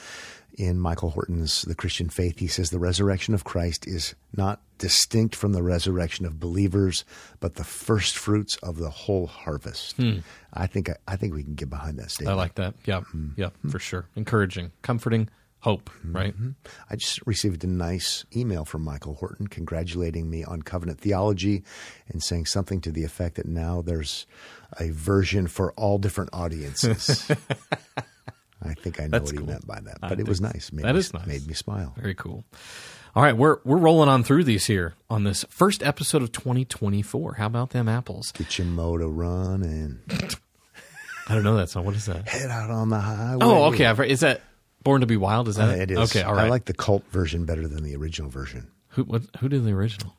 [0.54, 5.34] In Michael Horton's The Christian Faith, he says the resurrection of Christ is not distinct
[5.34, 7.04] from the resurrection of believers,
[7.38, 9.96] but the first fruits of the whole harvest.
[9.96, 10.18] Hmm.
[10.52, 12.34] I think I, think we can get behind that statement.
[12.34, 12.74] I like that.
[12.84, 13.00] Yeah.
[13.00, 13.28] Hmm.
[13.36, 13.70] Yeah, hmm.
[13.70, 14.06] for sure.
[14.16, 16.34] Encouraging, comforting, hope, right?
[16.34, 16.50] Mm-hmm.
[16.88, 21.62] I just received a nice email from Michael Horton congratulating me on covenant theology
[22.08, 24.26] and saying something to the effect that now there's
[24.78, 27.30] a version for all different audiences.
[28.62, 29.46] I think I know That's what cool.
[29.46, 30.70] he meant by that, I but it was nice.
[30.72, 31.26] Made that me, is nice.
[31.26, 31.94] Made me smile.
[31.96, 32.44] Very cool.
[33.14, 37.34] All right, we're we're rolling on through these here on this first episode of 2024.
[37.34, 38.32] How about them apples?
[38.32, 40.00] Get your motor running.
[41.28, 41.84] I don't know that song.
[41.84, 42.28] What is that?
[42.28, 43.38] head out on the highway.
[43.40, 43.86] Oh, okay.
[43.86, 44.42] I've heard, is that
[44.82, 45.48] Born to Be Wild?
[45.48, 45.98] Is Uh, that it is.
[45.98, 46.46] Okay, all right.
[46.46, 48.68] I like the cult version better than the original version.
[48.94, 50.14] who what, who did the original?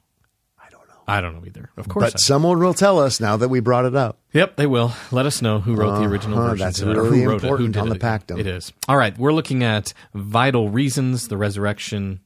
[0.59, 0.93] I don't know.
[1.07, 1.69] I don't know either.
[1.77, 2.11] Of course.
[2.13, 4.19] But someone will tell us now that we brought it up.
[4.33, 4.93] Yep, they will.
[5.11, 6.65] Let us know who wrote the original Uh-huh, version.
[6.65, 7.95] that's or really who wrote it, who important did on the.
[7.99, 8.39] Pactum.
[8.39, 8.71] It is.
[8.87, 12.19] All right, we're looking at vital reasons the resurrection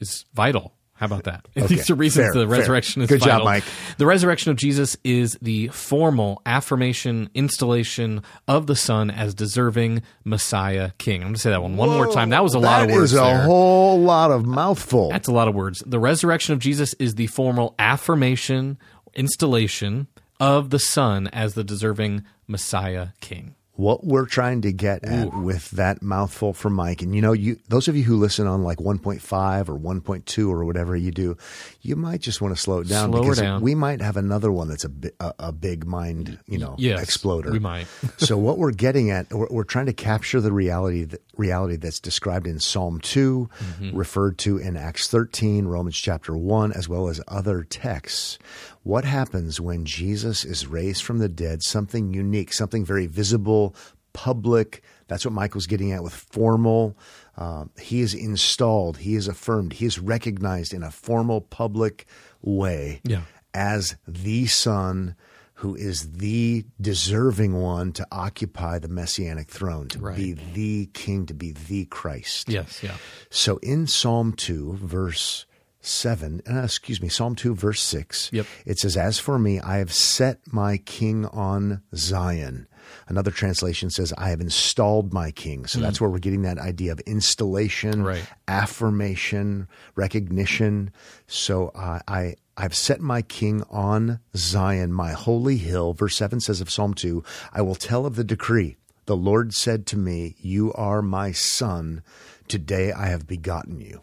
[0.00, 0.72] is vital.
[1.02, 1.48] How about that?
[1.54, 2.60] These are reasons fair, the fair.
[2.60, 3.42] resurrection is Good job.
[3.42, 3.64] Mike.
[3.98, 10.92] The resurrection of Jesus is the formal affirmation, installation of the Son as deserving Messiah
[10.98, 11.22] King.
[11.22, 12.30] I'm going to say that one one more time.
[12.30, 13.42] That was a lot of words is a there.
[13.42, 15.08] whole lot of mouthful.
[15.08, 15.82] That's a lot of words.
[15.84, 18.78] The resurrection of Jesus is the formal affirmation,
[19.12, 20.06] installation
[20.38, 23.56] of the Son as the deserving Messiah King.
[23.74, 27.56] What we're trying to get at with that mouthful from Mike, and you know, you
[27.68, 31.36] those of you who listen on like 1.5 or 1.2 or whatever you do,
[31.80, 33.62] you might just want to slow it down Slow because down.
[33.62, 37.50] we might have another one that's a, a, a big mind, you know, Yes, exploder.
[37.50, 37.86] we might.
[38.18, 41.98] so what we're getting at, we're, we're trying to capture the reality that, reality that's
[41.98, 43.96] described in Psalm 2, Mm-hmm.
[43.96, 48.38] referred to in Acts 13, Romans chapter 1, as well as other texts.
[48.82, 51.62] What happens when Jesus is raised from the dead?
[51.62, 53.76] Something unique, something very visible,
[54.12, 54.82] public.
[55.08, 56.96] That's what Michael's getting at with formal.
[57.36, 62.06] Um, he is installed, he is affirmed, he is recognized in a formal, public
[62.42, 63.22] way Yeah.
[63.54, 65.14] as the Son
[65.56, 70.16] who is the deserving one to occupy the messianic throne, to Right.
[70.16, 72.48] be the king, to be the Christ.
[72.48, 72.96] Yes, yeah.
[73.30, 75.46] So in Psalm 2, verse
[75.82, 78.46] 7, uh, excuse me, Psalm 2, verse 6, Yep.
[78.64, 82.66] it says, As for me, I have set my king on Zion.
[83.08, 85.66] Another translation says, I have installed my king.
[85.66, 88.04] So that's where we're getting that idea of installation, Hmm.
[88.06, 88.24] Right.
[88.48, 90.90] affirmation, recognition.
[91.26, 95.92] So uh, I, I've set my king on Zion, my holy hill.
[95.94, 98.76] Verse 7 says of Psalm 2, I will tell of the decree.
[99.06, 102.02] The Lord said to me, You are my son.
[102.48, 104.00] Today I have begotten you.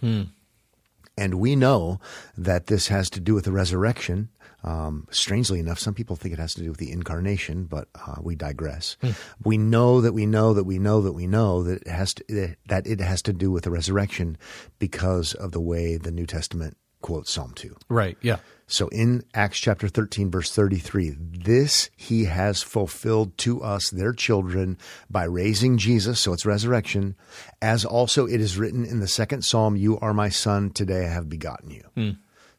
[1.20, 2.00] And we know
[2.38, 4.30] that this has to do with the resurrection.
[4.64, 8.16] Um, strangely enough, some people think it has to do with the incarnation, but uh,
[8.22, 8.96] we digress.
[9.44, 12.56] We know that we know that we know that we know that it has to
[12.68, 14.38] that it has to do with the resurrection
[14.80, 17.76] because of the way the New Testament quotes Psalm two.
[17.90, 18.38] Right, yeah.
[18.72, 24.78] So in Acts chapter 13, verse 33, this he has fulfilled to us, their children,
[25.10, 26.20] by raising Jesus.
[26.20, 27.16] So it's resurrection.
[27.64, 31.10] As also it is written in the second psalm, You are my son, today I
[31.10, 31.84] have begotten you.
[31.96, 32.10] Hmm.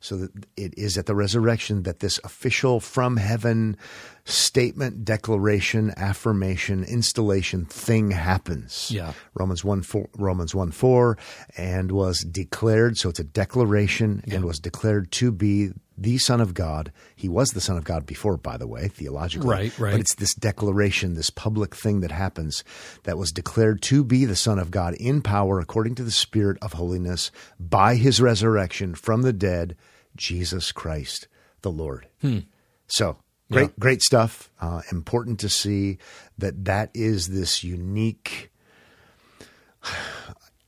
[0.01, 3.77] So that it is at the resurrection that this official from heaven
[4.25, 8.91] statement, declaration, affirmation, installation thing happens.
[8.91, 9.13] Yeah.
[9.35, 11.19] Romans 1 4, Romans 1 4,
[11.57, 12.97] and was declared.
[12.97, 16.93] So it's a declaration and was declared to be the Son of God.
[17.15, 19.49] He was the Son of God before, by the way, theologically.
[19.49, 19.93] Right, right.
[19.93, 22.65] But it's this declaration, this public thing that happens
[23.03, 26.57] that was declared to be the Son of God in power according to the Spirit
[26.63, 29.77] of holiness by his resurrection from the dead,
[30.17, 31.29] Jesus Christ
[31.63, 32.07] the Lord.
[32.21, 32.41] Hmm.
[32.87, 33.19] So
[33.51, 33.73] great, Yeah.
[33.79, 34.51] great stuff.
[34.61, 35.99] Uh, important to see
[36.39, 38.51] that that is this unique.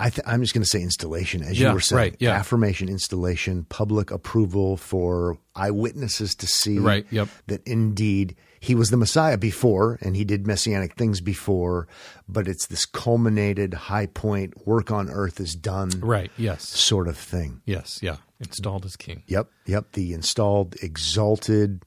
[0.00, 2.32] I th- I'm just going to say installation, as Yeah, you were saying, right, yeah.
[2.32, 7.28] affirmation, installation, public approval for eyewitnesses to see Right, yep.
[7.46, 11.86] that indeed he was the Messiah before, and he did messianic things before,
[12.28, 16.32] but it's this culminated high point, work on earth is done, Right.
[16.36, 16.68] Yes.
[16.68, 17.60] sort of thing.
[17.64, 18.00] Yes.
[18.02, 18.16] Yeah.
[18.40, 19.22] Installed as king.
[19.28, 19.92] Yep, yep.
[19.92, 21.84] The installed, exalted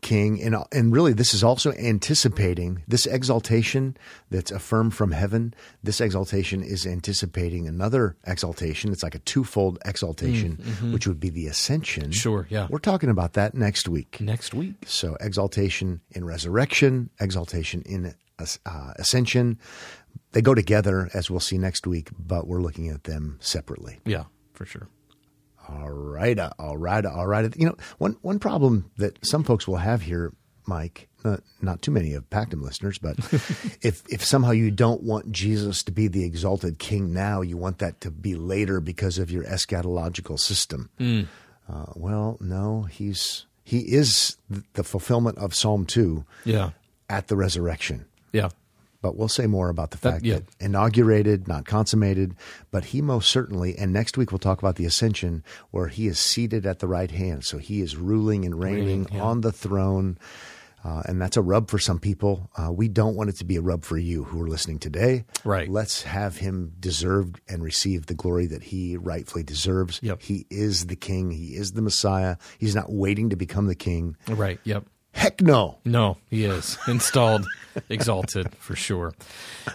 [0.00, 3.96] king, and and really, this is also anticipating this exaltation
[4.30, 5.54] that's affirmed from heaven.
[5.82, 8.92] This exaltation is anticipating another exaltation.
[8.92, 10.56] It's like a twofold exaltation,
[10.92, 12.12] which would be the ascension.
[12.12, 12.46] Sure.
[12.50, 12.68] Yeah.
[12.70, 14.20] We're talking about that next week.
[14.20, 14.74] Next week.
[14.86, 19.58] So, exaltation in resurrection, exaltation in uh, ascension.
[20.32, 23.98] They go together, as we'll see next week, but we're looking at them separately.
[24.04, 24.24] Yeah.
[24.52, 24.88] For sure.
[25.68, 27.54] All right, uh, all right, all right.
[27.56, 30.32] You know, one one problem that some folks will have here,
[30.66, 33.18] Mike, not, not too many of Pactum listeners, but
[33.82, 37.78] if if somehow you don't want Jesus to be the exalted King now, you want
[37.78, 40.88] that to be later because of your eschatological system.
[41.68, 44.36] Uh, well, no, he's he is
[44.72, 46.70] the fulfillment of Psalm two Yeah.
[47.10, 48.06] at the resurrection.
[48.32, 48.48] Yeah.
[49.00, 50.34] But we'll say more about the That- fact yeah.
[50.36, 52.34] that inaugurated, not consummated,
[52.72, 56.18] but he most certainly, and next week we'll talk about the ascension where he is
[56.18, 57.44] seated at the right hand.
[57.44, 59.22] So he is ruling and reigning Reigning, yeah.
[59.22, 60.18] on the throne.
[60.84, 62.48] Uh, and that's a rub for some people.
[62.56, 65.24] Uh, we don't want it to be a rub for you who are listening today.
[65.44, 65.68] Right.
[65.68, 69.98] Let's have him deserve and receive the glory that he rightfully deserves.
[70.04, 70.22] Yep.
[70.22, 71.32] He is the king.
[71.32, 72.36] He is the Messiah.
[72.58, 74.16] He's not waiting to become the king.
[74.28, 74.60] Right.
[74.62, 74.86] Yep.
[75.18, 75.78] Heck no.
[75.84, 77.44] No, he is installed,
[77.88, 79.12] exalted for sure.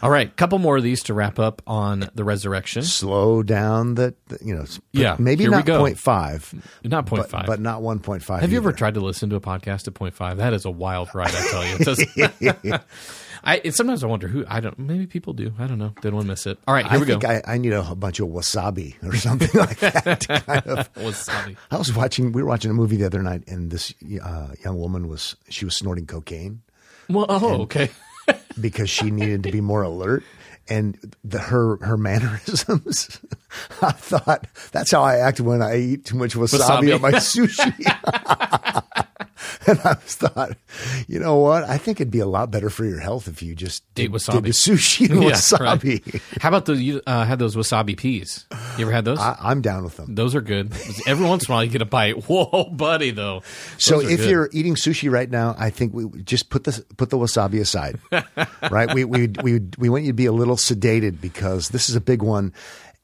[0.02, 2.84] All right, couple more of these to wrap up on the resurrection.
[2.84, 5.84] slow down the, the- you know Yeah, maybe not go.
[5.84, 7.46] 0.5 Not point but, five.
[7.46, 10.38] but not 1.5 Have you ever tried to listen to a podcast at point five?
[10.38, 11.48] That is a wild ride, I
[11.82, 12.78] tell you.
[13.44, 14.78] I sometimes I wonder who I don't.
[14.80, 15.52] Maybe people do.
[15.60, 15.94] I don't know.
[16.02, 16.58] They don't want to miss it.
[16.68, 17.30] All right, here I we think go.
[17.30, 20.26] I, I need a, bunch of wasabi or something like that.
[20.28, 20.94] kind of.
[20.96, 21.58] Wasabi.
[21.70, 22.32] I was watching.
[22.32, 25.66] We were watching a movie the other night, and this uh, young woman was she
[25.66, 26.62] was snorting cocaine
[27.10, 27.90] Well, oh, okay.
[28.62, 30.24] because she needed to be more alert.
[30.70, 33.20] And the, her her mannerisms,
[33.82, 36.96] I thought that's how I act when I eat too much wasabi, Wasabi.
[36.96, 38.83] on my sushi.
[39.68, 40.58] and I thought,
[41.08, 41.64] you know what?
[41.64, 44.12] I think it'd be a lot better for your health if you just Ate did,
[44.12, 44.44] wasabi.
[44.44, 46.14] did sushi and Yeah, wasabi.
[46.14, 46.22] right.
[46.42, 46.82] How about those?
[46.82, 48.46] You uh, had those wasabi peas?
[48.78, 49.20] You ever had those?
[49.20, 50.16] I, I'm down with them.
[50.16, 50.72] those are good.
[51.08, 52.24] Every once in a while, you get a bite.
[52.28, 53.44] Whoa, buddy, though.
[53.78, 54.30] So Those are if good.
[54.30, 58.00] you're eating sushi right now, I think we just put the put the wasabi aside,
[58.72, 58.94] right?
[58.94, 62.02] We we we we want you to be a little sedated because this is a
[62.02, 62.54] big one.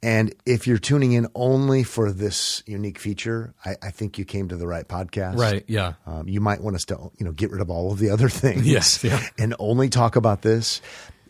[0.02, 4.48] And if you're tuning in only for this unique feature, I, I think you came
[4.48, 5.36] to the right podcast.
[5.38, 8.00] right, yeah, Um, you might want us to, you know, get rid of all of
[8.00, 8.66] the other things.
[8.66, 9.22] Yes, yeah.
[9.38, 10.82] And only talk about this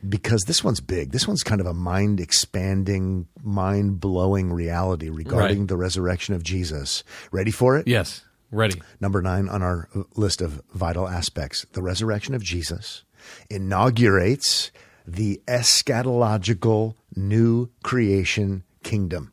[0.07, 1.11] because this one's big.
[1.11, 5.67] This one's kind of a mind expanding, mind blowing reality regarding Right.
[5.67, 7.03] the resurrection of Jesus.
[7.31, 7.87] Ready for it?
[7.87, 8.79] yes, ready.
[8.99, 13.03] Number nine on our list of vital aspects the resurrection of Jesus
[13.49, 14.71] inaugurates
[15.07, 19.31] the eschatological new creation kingdom.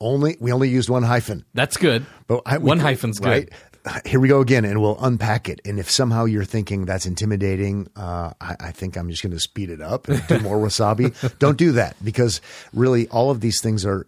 [0.00, 2.04] Only we only used one hyphen, That's good.
[2.26, 3.28] but I, One could- hyphen's good.
[3.28, 3.48] right?
[4.06, 5.60] Here we go again, and we'll unpack it.
[5.64, 9.40] And if somehow you're thinking that's intimidating, uh, I, I think I'm just going to
[9.40, 11.12] speed it up and do more wasabi.
[11.40, 12.40] Don't do that because
[12.72, 14.06] really all of these things are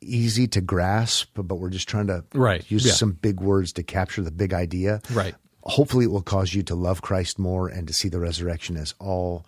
[0.00, 2.92] easy to grasp, but we're just trying to Right, use yeah.
[2.92, 5.00] some big words to capture the big idea.
[5.10, 5.34] Right.
[5.62, 8.94] Hopefully, it will cause you to love Christ more and to see the resurrection as
[9.00, 9.44] all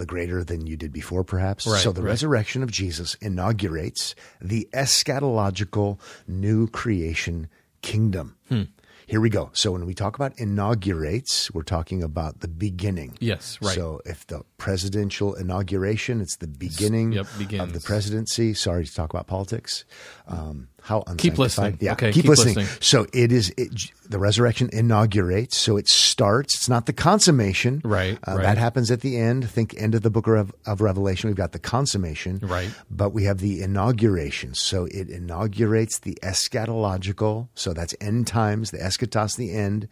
[0.00, 1.66] the greater than you did before, perhaps.
[1.66, 2.08] Right, so, the right.
[2.08, 7.48] resurrection of Jesus inaugurates the eschatological new creation
[7.82, 8.36] kingdom.
[8.48, 8.62] Hmm.
[9.06, 9.50] Here we go.
[9.52, 13.18] So, when we talk about inaugurates, we're talking about the beginning.
[13.20, 13.74] Yes, right.
[13.74, 17.26] So, if the presidential inauguration, it's the beginning Yep,
[17.58, 18.54] of the presidency.
[18.54, 19.84] Sorry to talk about politics.
[20.26, 21.78] Um, how Keep listening.
[21.80, 22.54] Yeah, Okay, keep, keep listening.
[22.56, 22.78] listening.
[22.80, 23.70] So it is it,
[24.08, 25.56] the resurrection inaugurates.
[25.56, 26.54] So it starts.
[26.56, 27.80] It's not the consummation.
[27.84, 28.42] Right, Uh, right.
[28.42, 29.48] That happens at the end.
[29.48, 31.28] Think end of the book of, of Revelation.
[31.28, 32.40] We've got the consummation.
[32.42, 32.70] Right.
[32.90, 34.54] But we have the inauguration.
[34.54, 37.48] So it inaugurates the eschatological.
[37.54, 38.70] So that's end times.
[38.70, 39.88] The eschatos, the end.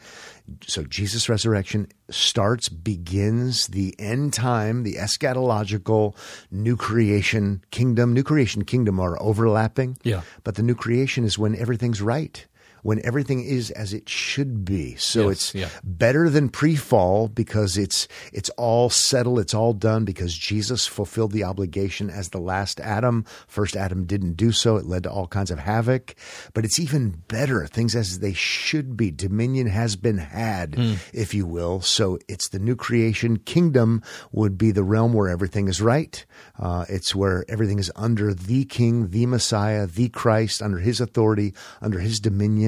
[0.66, 6.16] So Jesus' resurrection starts, begins the end time, the eschatological
[6.50, 8.12] new creation kingdom.
[8.12, 9.98] New creation kingdom are overlapping.
[10.02, 10.22] Yeah.
[10.44, 12.46] But the new creation is when everything's right.
[12.82, 14.94] When everything is as it should be.
[14.96, 15.68] So Yes, it's yeah.
[15.84, 21.44] better than pre-fall because it's it's all settled, it's all done because Jesus fulfilled the
[21.44, 23.24] obligation as the last Adam.
[23.46, 24.76] First Adam didn't do so.
[24.76, 26.14] It led to all kinds of havoc.
[26.54, 29.10] But it's even better, things as they should be.
[29.10, 30.94] Dominion has been had, Hmm.
[31.12, 31.80] if you will.
[31.80, 33.38] So it's the new creation.
[33.38, 36.24] Kingdom would be the realm where everything is right.
[36.58, 41.54] Uh, it's where everything is under the King, the Messiah, the Christ, under His authority,
[41.80, 42.67] under His dominion.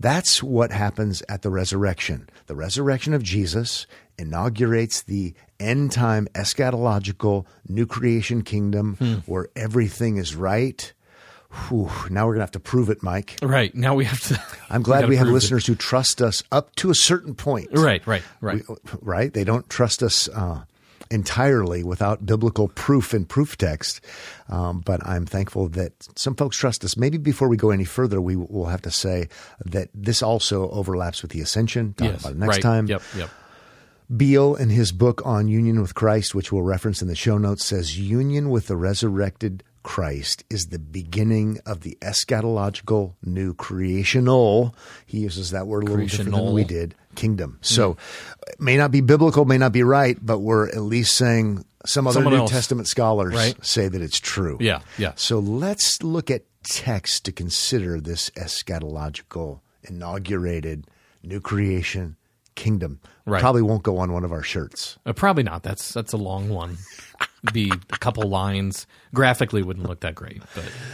[0.00, 2.28] That's what happens at the resurrection.
[2.46, 3.86] The resurrection of Jesus
[4.18, 10.92] inaugurates the end time eschatological new creation kingdom where everything is right.
[11.68, 13.36] Whew, now we're going to have to prove it, Mike.
[13.42, 13.74] Right.
[13.74, 14.42] Now we have to.
[14.70, 15.34] I'm glad gotta we have prove it.
[15.34, 17.68] listeners who trust us up to a certain point.
[17.72, 18.62] Right, right, right.
[19.02, 19.32] Right?
[19.32, 20.64] They don't trust us uh,
[21.12, 24.00] entirely without biblical proof and proof text.
[24.48, 26.96] Um, but I'm thankful that some folks trust us.
[26.96, 29.28] Maybe before we go any further, we will have to say
[29.64, 31.94] that this also overlaps with the ascension.
[31.94, 32.20] Talk yes.
[32.20, 32.62] about it next right.
[32.62, 32.86] time.
[32.86, 33.30] Yep, yep.
[34.14, 37.64] Beale, in his book on union with Christ, which we'll reference in the show notes,
[37.64, 44.74] says union with the resurrected Christ is the beginning of the eschatological new creational.
[45.06, 46.94] He uses that word a little different than we did.
[47.14, 47.58] Kingdom.
[47.60, 47.96] So,
[48.48, 52.06] it may not be biblical, may not be right, but we're at least saying some
[52.06, 52.50] other Someone New else.
[52.50, 53.54] Testament scholars Right.
[53.64, 54.56] say that it's true.
[54.60, 55.12] Yeah, yeah.
[55.16, 60.86] So let's look at text to consider this eschatological, inaugurated,
[61.22, 62.16] new creation
[62.54, 63.00] kingdom.
[63.24, 63.40] Right.
[63.40, 64.98] Probably won't go on one of our shirts.
[65.06, 65.62] Uh, probably not.
[65.62, 66.78] That's that's a long one.
[67.52, 68.86] Be a couple lines.
[69.14, 70.42] Graphically, wouldn't look that great,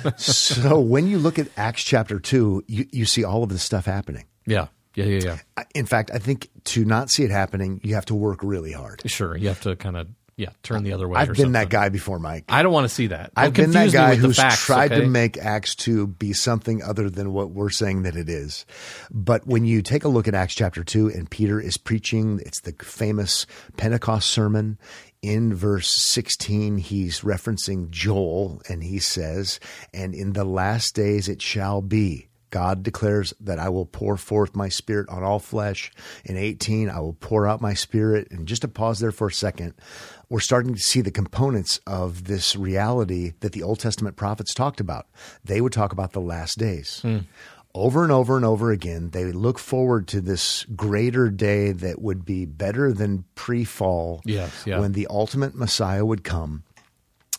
[0.02, 3.62] but so when you look at Acts chapter 2, you, you see all of this
[3.62, 4.24] stuff happening.
[4.46, 5.64] yeah, yeah, yeah, yeah.
[5.74, 9.02] In fact, I think to not see it happening, you have to work really hard.
[9.06, 11.20] Sure, you have to kind of yeah turn the other way.
[11.20, 11.52] I've been something.
[11.52, 12.44] that guy before, Mike.
[12.48, 13.32] I don't want to see that.
[13.34, 15.02] Don't I've been that guy who's facts, tried okay?
[15.02, 18.66] to make Acts 2 be something other than what we're saying that it is.
[19.10, 22.60] But when you take a look at Acts chapter 2 and Peter is preaching, it's
[22.60, 24.78] the famous Pentecost sermon.
[25.22, 29.58] In verse 16, he's referencing Joel and he says,
[29.92, 32.28] And in the last days it shall be.
[32.50, 35.92] God declares that I will pour forth my spirit on all flesh.
[36.24, 38.28] In 18, I will pour out my spirit.
[38.30, 39.74] And just to pause there for a second,
[40.28, 44.80] we're starting to see the components of this reality that the Old Testament prophets talked
[44.80, 45.06] about.
[45.44, 47.00] They would talk about the last days.
[47.02, 47.18] Hmm.
[47.74, 52.24] Over and over and over again, they look forward to this greater day that would
[52.24, 54.80] be better than pre fall Yes, yeah.
[54.80, 56.64] when the ultimate Messiah would come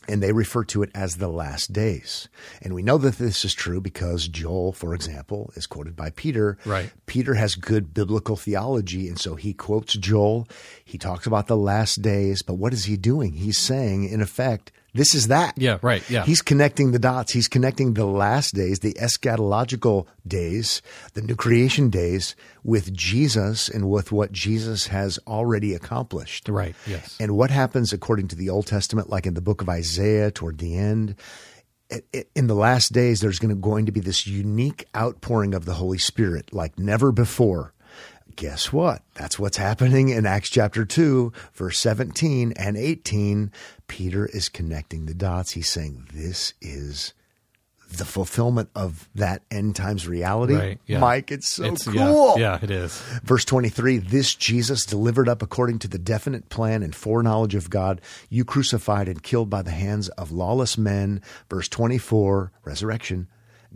[0.10, 2.28] and they refer to it as the last days.
[2.62, 6.58] And we know that this is true because Joel, for example, is quoted by Peter.
[6.66, 6.92] Right.
[7.06, 10.48] Peter has good biblical theology, and so he quotes Joel.
[10.84, 13.34] He talks about the last days, but what is he doing?
[13.34, 15.54] He's saying, in effect, this is that.
[15.58, 16.26] Yeah, right, yeah.
[16.26, 17.34] He's connecting the dots.
[17.34, 20.82] He's connecting the last days, the eschatological days,
[21.14, 26.50] the new creation days with Jesus and with what Jesus has already accomplished.
[26.50, 26.76] Right.
[26.88, 27.16] Yes.
[27.20, 30.58] And what happens according to the Old Testament, like in the book of Isaiah toward
[30.58, 31.16] the end?
[32.36, 35.74] In the last days, there's going to, going to be this unique outpouring of the
[35.74, 37.74] Holy Spirit like never before.
[38.40, 39.02] Guess what?
[39.16, 43.52] That's what's happening in Acts chapter 2, verse 17 and 18.
[43.88, 45.52] Peter is connecting the dots.
[45.52, 47.14] He's saying, This is
[47.92, 50.56] the fulfillment of that end times reality.
[50.56, 51.00] Right, yeah.
[51.00, 52.40] Mike, it's so it's, cool.
[52.40, 52.98] Yeah, yeah, it is.
[53.26, 58.00] Verse 23 This Jesus delivered up according to the definite plan and foreknowledge of God,
[58.30, 61.22] you crucified and killed by the hands of lawless men.
[61.50, 63.28] Verse 24 Resurrection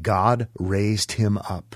[0.01, 1.75] God raised him up.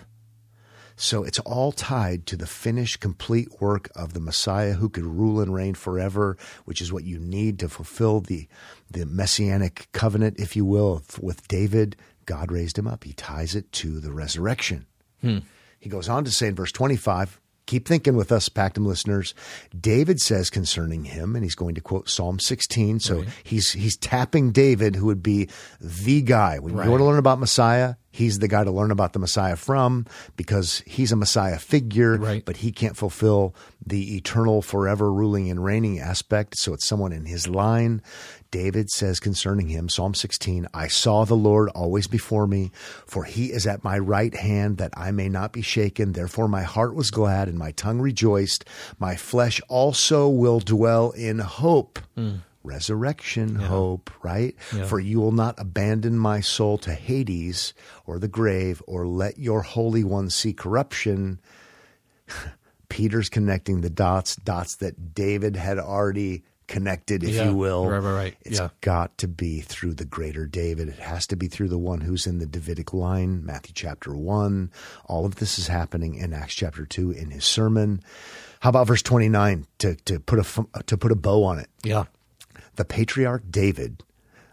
[0.99, 5.39] So it's all tied to the finished, complete work of the Messiah who could rule
[5.39, 8.47] and reign forever, which is what you need to fulfill the,
[8.89, 11.95] the messianic covenant, if you will, with David.
[12.25, 13.03] God raised him up.
[13.03, 14.87] He ties it to the resurrection.
[15.21, 15.39] Hmm.
[15.79, 19.35] He goes on to say in verse 25, keep thinking with us, Pactum listeners.
[19.79, 22.99] David says concerning him, and he's going to quote Psalm 16.
[23.01, 25.47] So he's he's tapping David, who would be
[25.79, 26.57] the guy.
[26.57, 29.55] When you want to learn about Messiah, he's the guy to learn about the Messiah
[29.55, 32.43] from because he's a Messiah figure, Right.
[32.43, 33.53] but he can't fulfill
[33.85, 36.57] the eternal, forever ruling and reigning aspect.
[36.57, 38.01] So it's someone in his line.
[38.51, 42.71] David says concerning him, Psalm 16, I saw the Lord always before me,
[43.05, 46.13] for he is at my right hand that I may not be shaken.
[46.13, 48.65] Therefore my heart was glad and my tongue rejoiced.
[48.99, 51.99] My flesh also will dwell in hope.
[52.15, 52.37] Hmm.
[52.63, 54.53] Resurrection hope, right?
[54.87, 57.73] For you will not abandon my soul to Hades
[58.05, 61.39] or the grave or let your Holy One see corruption.
[62.89, 67.45] Peter's connecting the dots, dots that David had already connected, if Yeah.
[67.49, 67.87] you will.
[67.87, 68.35] Right, right, right.
[68.41, 68.69] It's Yeah.
[68.81, 70.89] got to be through the greater David.
[70.89, 74.71] It has to be through the one who's in the Davidic line, Matthew chapter 1.
[75.05, 78.01] All of this is happening in Acts chapter 2 in his sermon.
[78.59, 81.69] How about verse 29 to, to, put, a, to put a bow on it?
[81.83, 82.05] Yeah.
[82.75, 84.03] The patriarch David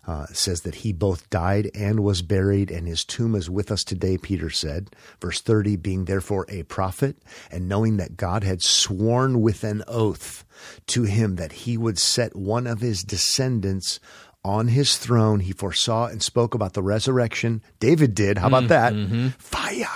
[0.06, 3.84] uh, says that he both died and was buried, and his tomb is with us
[3.84, 4.90] today, Peter said.
[5.20, 7.16] Verse 30 being therefore a prophet,
[7.50, 10.44] and knowing that God had sworn with an oath
[10.88, 14.00] to him that he would set one of his descendants
[14.44, 17.62] on his throne, he foresaw and spoke about the resurrection.
[17.80, 18.36] David did.
[18.36, 18.92] How about mm, that?
[18.92, 19.28] Mm-hmm.
[19.38, 19.86] Fire.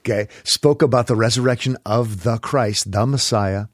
[0.00, 0.28] Okay.
[0.44, 3.66] Spoke about the resurrection of the Christ, the Messiah,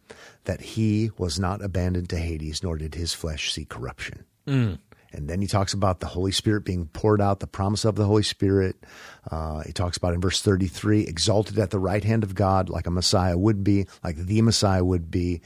[0.45, 4.25] that he was not abandoned to Hades, nor did his flesh see corruption.
[4.47, 4.79] Mm.
[5.13, 8.07] And then he talks about the Holy Spirit being poured out, the promise of the
[8.07, 8.77] Holy Spirit.
[9.31, 12.87] Uh, he talks about in verse 33 exalted at the right hand of God, like
[12.87, 15.41] a Messiah would be, like the Messiah would be.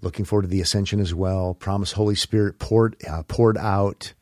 [0.00, 1.52] Looking forward to the ascension as well.
[1.54, 4.14] Promise Holy Spirit poured uh, poured out.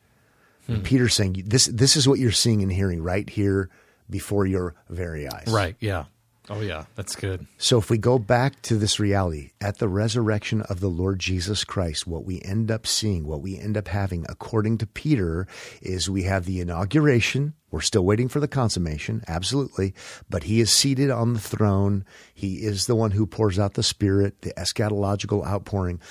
[0.67, 3.69] And Peter's saying this this is what you're seeing and hearing right here
[4.09, 5.47] before your very eyes.
[5.47, 5.75] Right.
[5.79, 6.05] Yeah.
[6.49, 6.85] Oh yeah.
[6.95, 7.45] That's good.
[7.57, 11.63] So if we go back to this reality, at the resurrection of the Lord Jesus
[11.63, 15.47] Christ, what we end up seeing, what we end up having, according to Peter,
[15.81, 17.53] is we have the inauguration.
[17.69, 19.93] We're still waiting for the consummation, absolutely.
[20.27, 22.03] But he is seated on the throne.
[22.33, 26.01] He is the one who pours out the Spirit, the eschatological outpouring.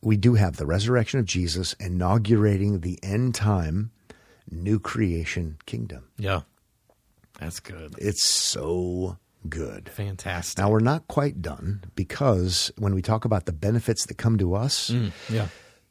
[0.00, 3.92] We do have the resurrection of Jesus inaugurating the end time
[4.50, 6.08] new creation kingdom.
[6.18, 6.40] Yeah.
[7.38, 7.94] That's good.
[7.98, 9.88] It's so good.
[9.88, 10.58] Fantastic.
[10.58, 14.54] Now, we're not quite done because when we talk about the benefits that come to
[14.54, 14.90] us,
[15.30, 15.48] yeah.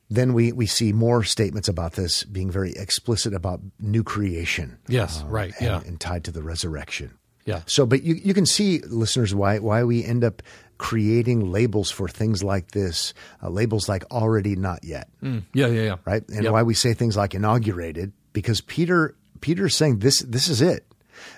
[0.09, 4.77] then we, we see more statements about this being very explicit about new creation.
[4.87, 5.21] Yes.
[5.21, 5.53] uh, right.
[5.59, 5.81] and, Yeah.
[5.85, 7.11] and tied to the resurrection.
[7.45, 7.61] Yeah.
[7.67, 10.41] So, but you, you can see, listeners, why, why we end up
[10.77, 15.43] creating labels for things like this, uh, labels like already not yet, Mm.
[15.53, 15.67] Yeah.
[15.67, 15.81] Yeah.
[15.83, 15.95] Yeah.
[16.05, 16.27] right?
[16.29, 16.53] And Yep.
[16.53, 20.85] why we say things like inaugurated, because Peter Peter's saying this this is it.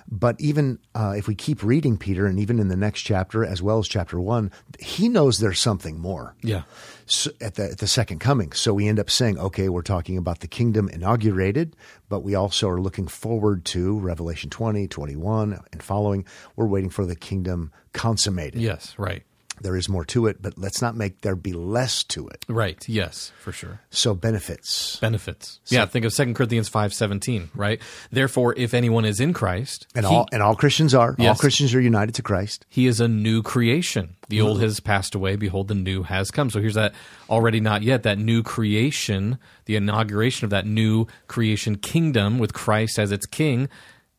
[0.09, 3.61] But even uh, if we keep reading Peter, and even in the next chapter as
[3.61, 6.63] well as chapter one, he knows there's something more Yeah.
[7.05, 8.51] so at the at the second coming.
[8.53, 11.75] So we end up saying, okay, we're talking about the kingdom inaugurated,
[12.09, 16.25] but we also are looking forward to Revelation 20, 21, and following.
[16.55, 18.61] We're waiting for the kingdom consummated.
[18.61, 18.93] Yes.
[18.97, 19.23] Right.
[19.61, 22.45] There is more to it, but let's not make there be less to it.
[22.47, 22.83] Right.
[22.87, 23.31] Yes.
[23.39, 23.81] For sure.
[23.89, 24.97] So benefits.
[24.99, 25.59] benefits.
[25.67, 27.81] yeah, think of 2 Corinthians 5:17, right?
[28.11, 31.15] Therefore, if anyone is in Christ, And he, all and all Christians are.
[31.19, 32.65] All Christians are united to Christ.
[32.69, 34.15] he is a new creation.
[34.29, 34.47] The mm-hmm.
[34.47, 36.49] old has passed away, behold the new has come.
[36.49, 36.93] So here's that
[37.29, 42.99] already not yet that new creation, the inauguration of that new creation kingdom with Christ
[42.99, 43.69] as its king.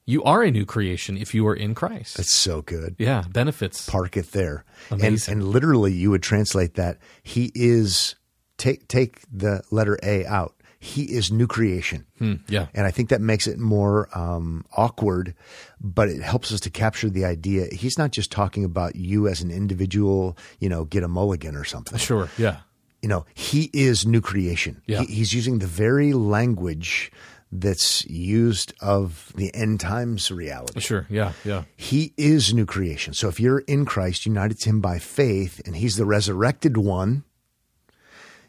[0.09, 2.17] You are a new creation if you are in Christ.
[2.17, 2.97] That's so good.
[2.99, 3.87] yeah, benefits.
[3.91, 4.65] Park it there.
[4.91, 8.15] And and literally you would translate that he is
[8.57, 10.55] take take the letter A out.
[10.81, 12.07] He is new creation.
[12.19, 12.69] Hmm, yeah.
[12.73, 15.35] And I think that makes it more um, awkward,
[15.79, 17.67] but it helps us to capture the idea.
[17.71, 21.65] He's not just talking about you as an individual, you know, get a mulligan or
[21.65, 21.99] something.
[21.99, 22.31] Sure.
[22.39, 22.61] Yeah.
[23.03, 24.81] You know, he is new creation.
[24.87, 25.01] Yeah.
[25.01, 27.13] He, he's using the very language
[27.51, 30.81] that's used of the end times reality.
[30.81, 31.07] Sure.
[31.09, 31.33] Yeah.
[31.45, 31.65] Yeah.
[31.77, 33.15] He is new creation.
[33.15, 37.25] So if you're in Christ, united to him by faith, and he's the resurrected one,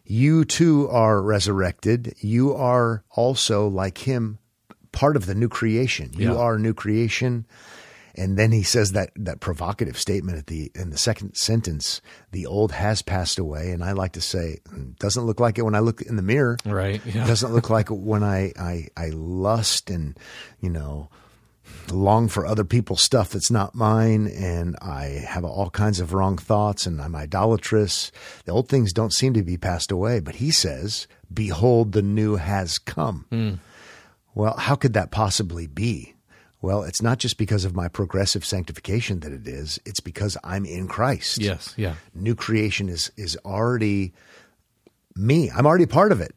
[0.04, 2.16] you too are resurrected.
[2.20, 4.39] You are also, like him,
[4.91, 6.12] part of the new creation.
[6.14, 6.38] You Yeah.
[6.39, 7.45] are new creation.
[8.20, 12.01] And then he says that that provocative statement at the in the second sentence,
[12.34, 13.72] the old has passed away.
[13.72, 16.22] And I like to say, "Mm, doesn't look like it when I look in the
[16.22, 16.57] mirror.
[16.65, 17.01] Right.
[17.05, 17.26] Yeah.
[17.26, 20.20] Doesn't look like it when I, I I lust and
[20.59, 21.09] you know
[21.91, 26.38] long for other people's stuff that's not mine and I have all kinds of wrong
[26.38, 28.11] thoughts and I'm idolatrous.
[28.45, 32.36] The old things don't seem to be passed away, but he says, behold the new
[32.36, 33.59] has come.
[34.36, 36.15] Well, how could that possibly be?
[36.62, 39.80] Well, it's not just because of my progressive sanctification that it is.
[39.86, 41.39] It's because I'm in Christ.
[41.39, 41.74] Yes.
[41.78, 41.95] Yeah.
[42.14, 44.14] New creation is is already
[45.16, 45.49] me.
[45.51, 46.34] I'm already part of it.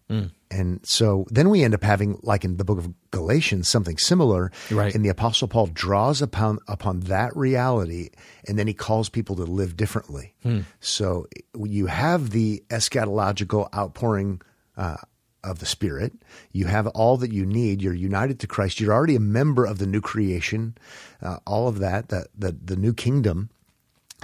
[0.51, 4.53] And so then we end up having, like in the book of Galatians, something similar.
[4.71, 4.95] Right.
[4.95, 8.11] And the Apostle Paul draws upon upon that reality,
[8.47, 10.35] and then he calls people to live differently.
[10.81, 11.27] So
[11.59, 14.43] you have the eschatological outpouring
[14.77, 14.97] uh,
[15.45, 16.13] of the Spirit.
[16.53, 17.83] You have all that you need.
[17.83, 18.81] You're united to Christ.
[18.81, 20.77] You're already a member of the new creation.
[21.21, 23.51] Uh, all of that, the, the the new kingdom.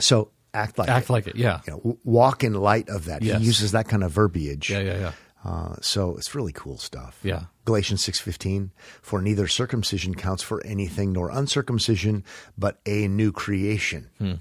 [0.01, 1.13] So act like Act it.
[1.13, 1.37] like it.
[1.37, 1.61] Yeah.
[1.67, 3.23] You know, walk in light of that.
[3.23, 3.41] Yes.
[3.41, 4.71] He uses that kind of verbiage.
[4.71, 4.81] Yeah.
[4.81, 4.99] Yeah.
[4.99, 5.13] Yeah.
[5.45, 7.19] Uh, so it's really cool stuff.
[7.23, 7.45] Yeah.
[7.65, 8.71] Galatians 6:15
[9.03, 12.25] for neither circumcision counts for anything nor uncircumcision
[12.57, 14.09] but a new creation.
[14.19, 14.33] Hmm.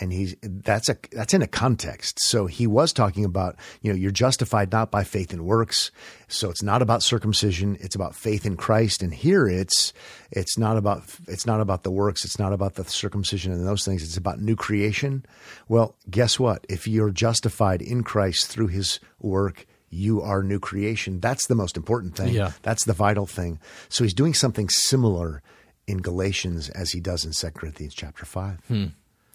[0.00, 2.18] And he's that's a that's in a context.
[2.20, 5.90] So he was talking about you know you're justified not by faith in works.
[6.28, 9.02] So it's not about circumcision; it's about faith in Christ.
[9.02, 9.92] And here it's
[10.30, 12.24] it's not about it's not about the works.
[12.24, 14.02] It's not about the circumcision and those things.
[14.02, 15.24] It's about new creation.
[15.68, 16.66] Well, guess what?
[16.68, 19.66] If you're justified in Christ through His work.
[19.88, 21.20] You are new creation.
[21.20, 22.34] That's the most important thing.
[22.34, 22.50] Yeah.
[22.62, 23.60] That's the vital thing.
[23.88, 25.42] So he's doing something similar
[25.86, 28.60] in Galatians as he does in 2 Corinthians chapter 5.
[28.66, 28.84] Hmm.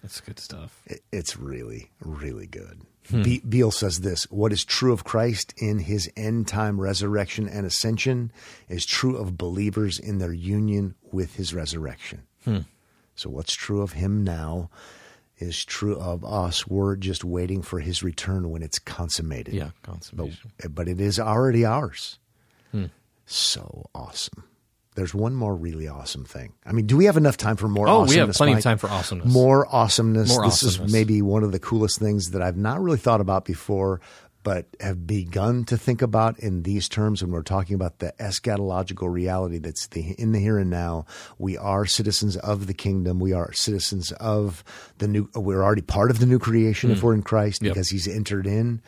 [0.02, 0.82] That's good stuff.
[0.86, 2.82] It- It's really, really good.
[3.10, 3.24] Hmm.
[3.24, 7.66] Be- Beale says this What is true of Christ in his end time resurrection and
[7.66, 8.32] ascension
[8.70, 12.24] is true of believers in their union with his resurrection.
[12.46, 12.60] Hmm.
[13.16, 14.70] So, what's true of him now
[15.38, 16.68] is true of us.
[16.68, 19.54] We're just waiting for his return when it's consummated.
[19.56, 20.52] Yeah, consummation.
[20.62, 22.20] But, but it is already ours.
[22.72, 22.86] Hmm.
[23.26, 24.44] So awesome.
[24.96, 26.54] There's one more really awesome thing.
[26.66, 28.60] I mean, do we have enough time for more Oh, we have plenty Mike?
[28.60, 29.32] of time for awesomeness.
[29.32, 30.30] More awesomeness.
[30.30, 30.88] More this awesomeness.
[30.90, 34.02] is maybe one of the coolest things that I've not really thought about before,
[34.44, 39.10] but have begun to think about in these terms when we're talking about the eschatological
[39.10, 41.06] reality that's the, in the here and now.
[41.38, 43.20] We are citizens of the kingdom.
[43.20, 44.64] We are citizens of
[44.98, 45.30] the new.
[45.36, 47.66] We're already part of the new creation if we're in Christ Hmm.
[47.68, 47.74] Yep.
[47.76, 48.82] because He's entered in.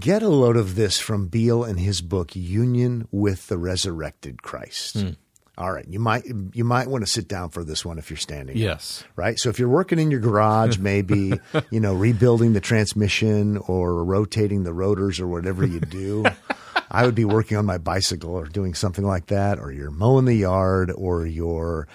[0.00, 5.00] Get a load of this from Beale in his book Union with the Resurrected Christ.
[5.00, 5.10] Hmm.
[5.58, 6.24] All right, you might
[6.54, 8.56] you might want to sit down for this one if you're standing.
[8.56, 9.04] Yes.
[9.16, 9.38] Right?
[9.38, 11.34] So if you're working in your garage, maybe,
[11.70, 16.24] you know, rebuilding the transmission or rotating the rotors or whatever you do,
[16.90, 20.24] I would be working on my bicycle or doing something like that or you're mowing
[20.24, 21.86] the yard or you're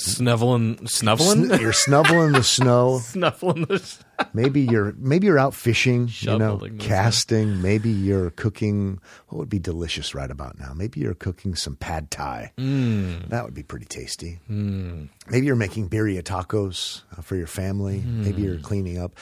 [0.00, 2.98] Snuffling, snuffling, you're snubbling the snow.
[3.02, 3.96] snuffling the.
[4.32, 7.60] Maybe you're maybe you're out fishing, you know, Shoveling casting.
[7.62, 8.98] Maybe you're cooking.
[9.28, 10.72] What would be delicious right about now?
[10.74, 12.52] Maybe you're cooking some pad thai.
[12.58, 13.28] Mm.
[13.28, 14.40] That would be pretty tasty.
[14.50, 15.08] Mm.
[15.28, 18.02] Maybe you're making birria tacos uh, for your family.
[18.06, 19.14] Maybe you're cleaning up.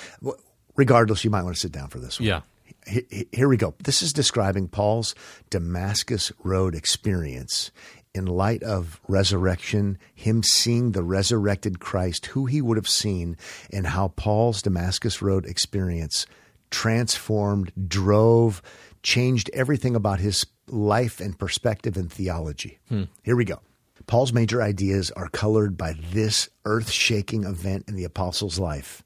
[0.77, 2.29] Regardless, you might want to sit down for this one.
[2.29, 2.41] Yeah.
[2.87, 3.75] He- he- Here we go.
[3.83, 5.15] This is describing Paul's
[5.51, 7.71] Damascus Road experience
[8.19, 13.37] in light of resurrection, him seeing the resurrected Christ, who he would have seen,
[13.73, 16.27] and how Paul's Damascus Road experience
[16.71, 18.61] transformed, drove,
[19.03, 22.79] changed everything about his life and perspective and theology.
[22.89, 23.05] Hmm.
[23.23, 23.61] Here we go.
[24.07, 29.03] Paul's major ideas are colored by this earth shaking event in the apostle's life,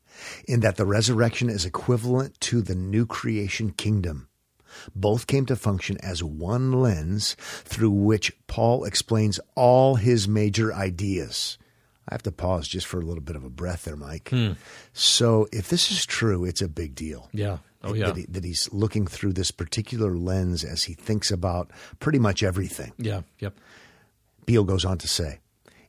[0.47, 4.29] in that the resurrection is equivalent to the new creation kingdom.
[4.95, 11.59] Both came to function as one lens through which Paul explains all his major ideas.
[12.09, 14.29] I have to pause just for a little bit of a breath there, Mike.
[14.31, 14.53] Hmm.
[14.93, 17.59] So, if this is true, it's a big deal Yeah.
[17.85, 18.07] Oh yeah.
[18.07, 21.70] that, he, that he's looking through this particular lens as he thinks about
[22.01, 22.93] pretty much everything.
[22.99, 23.23] Yeah.
[23.41, 23.55] Yep.
[24.47, 25.39] Beale goes on to say,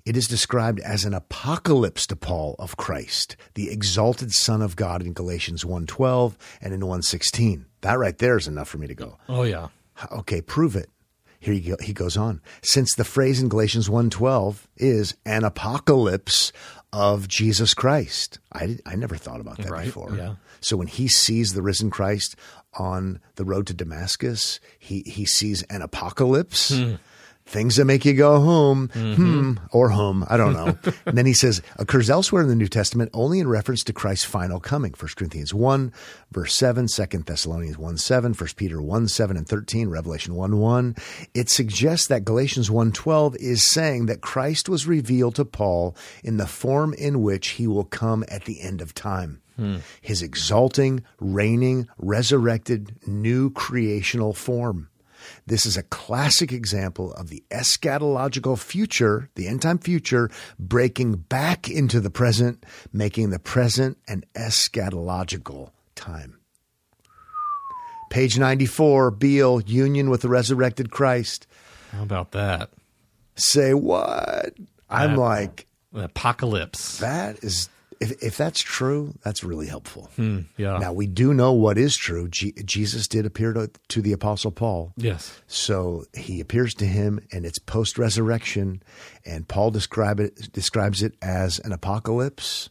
[0.06, 5.02] it is described as an apocalypse to Paul of Christ, the exalted Son of God
[5.02, 7.66] in Galatians 1.12 and in 1.16.
[7.84, 9.68] That right there is enough for me to go, Oh yeah.
[10.12, 10.90] okay, prove it.
[11.40, 12.42] Here he, go, he goes on.
[12.62, 16.54] Since the phrase in Galatians 1.12 is an apocalypse
[16.94, 18.40] of Jesus Christ.
[18.52, 20.16] I, did, I never thought about that Right, before.
[20.16, 20.36] yeah.
[20.62, 22.36] So when he sees the risen Christ
[22.80, 26.70] on the road to Damascus, he, he sees an apocalypse.
[26.70, 26.94] Hmm.
[27.46, 30.78] Things that make you go home, hmm, or home, I don't know.
[31.06, 34.26] and then he says, occurs elsewhere in the New Testament only in reference to Christ's
[34.26, 34.94] final coming.
[34.98, 35.92] 1 Corinthians 1,
[36.32, 40.96] verse 7, 2 Thessalonians 1, 7, 1 Peter 1, 7 and 13, Revelation 1, 1.
[41.34, 46.38] It suggests that Galatians 1, 12 is saying that Christ was revealed to Paul in
[46.38, 49.42] the form in which he will come at the end of time.
[50.02, 54.90] His exalting, reigning, resurrected, new creational form.
[55.46, 61.70] This is a classic example of the eschatological future, the end time future, breaking back
[61.70, 66.40] into the present, making the present an eschatological time.
[68.10, 71.48] Page 94, Beale, Union with the Resurrected Christ.
[71.92, 72.70] How about that?
[73.36, 74.54] Say what?
[74.90, 77.00] I'm That- like, apocalypse.
[77.00, 77.70] that is,
[78.04, 80.10] if, if that's true, that's really helpful.
[80.18, 80.78] yeah.
[80.78, 82.28] Now, we do know what is true.
[82.30, 84.94] Je- Jesus did appear to, to the Apostle Paul.
[84.98, 85.40] yes.
[85.48, 88.84] So he appears to him, and it's post resurrection,
[89.26, 92.70] and Paul describe it, describes it as an apocalypse.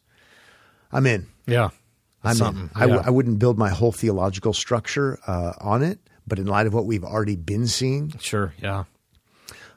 [0.93, 1.27] I'm in.
[1.47, 1.71] Yeah.
[2.25, 2.71] I'm Something.
[2.77, 2.83] in.
[2.83, 3.03] I, yeah.
[3.05, 6.87] I wouldn't build my whole theological structure uh, on it, but in light of what
[6.87, 8.55] we've already been seeing, Sure.
[8.63, 8.85] Yeah.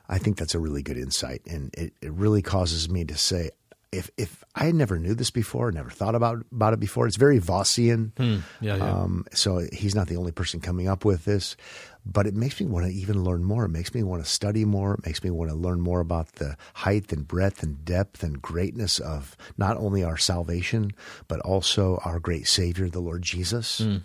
[0.07, 3.49] I think that's a really good insight, and it, it really causes me to say,
[3.91, 7.39] if if I never knew this before, never thought about about it before, it's very
[7.39, 8.11] Vossian.
[8.17, 8.37] Hmm.
[8.61, 8.89] Yeah, yeah.
[8.89, 11.55] Um, so he's not the only person coming up with this,
[12.05, 13.65] but it makes me want to even learn more.
[13.65, 14.95] It makes me want to study more.
[14.95, 18.41] It makes me want to learn more about the height and breadth and depth and
[18.41, 20.91] greatness of not only our salvation,
[21.27, 23.79] but also our great Savior, the Lord Jesus.
[23.79, 23.97] Hmm.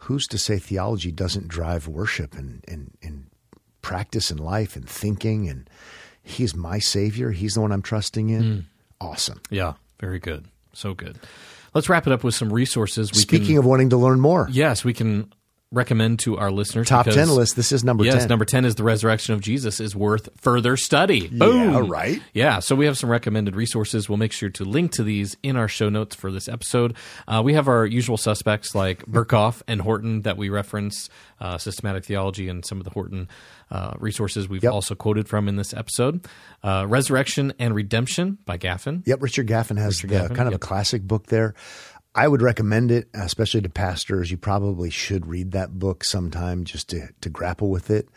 [0.00, 3.26] Who's to say theology doesn't drive worship and, and, and
[3.80, 5.48] practice in life and thinking?
[5.48, 5.68] And
[6.26, 7.30] He's my Savior.
[7.30, 8.42] He's the one I'm trusting in.
[8.42, 8.60] Hmm.
[9.00, 9.40] Awesome.
[9.50, 10.46] yeah, very good.
[10.72, 11.18] So good.
[11.74, 13.12] Let's wrap it up with some resources.
[13.12, 15.32] We Speaking can, of wanting to learn more, yes, we can
[15.72, 16.86] recommend to our listeners.
[16.88, 17.56] top because- 10 list.
[17.56, 18.28] This is number Yes, 10.
[18.28, 21.26] number 10 is the resurrection of Jesus is worth further study.
[21.26, 21.72] Boom.
[21.72, 22.22] Yeah, right.
[22.32, 24.08] Yeah, so we have some recommended resources.
[24.08, 26.94] We'll make sure to link to these in our show notes for this episode.
[27.26, 31.08] Uh, we have our usual suspects like Berkhof and Horton that we reference,
[31.40, 33.28] uh, systematic theology, and some of the Horton
[33.70, 34.72] uh, resources we've Yep.
[34.72, 36.24] also quoted from in this episode.
[36.62, 39.02] Uh, Resurrection and Redemption by Gaffin.
[39.04, 40.54] Yep, Richard Gaffin has the, Gaffin, kind of yep.
[40.54, 41.54] a classic book there.
[42.16, 44.30] I would recommend it, especially to pastors.
[44.30, 48.08] You probably should read that book sometime just to, to grapple with it.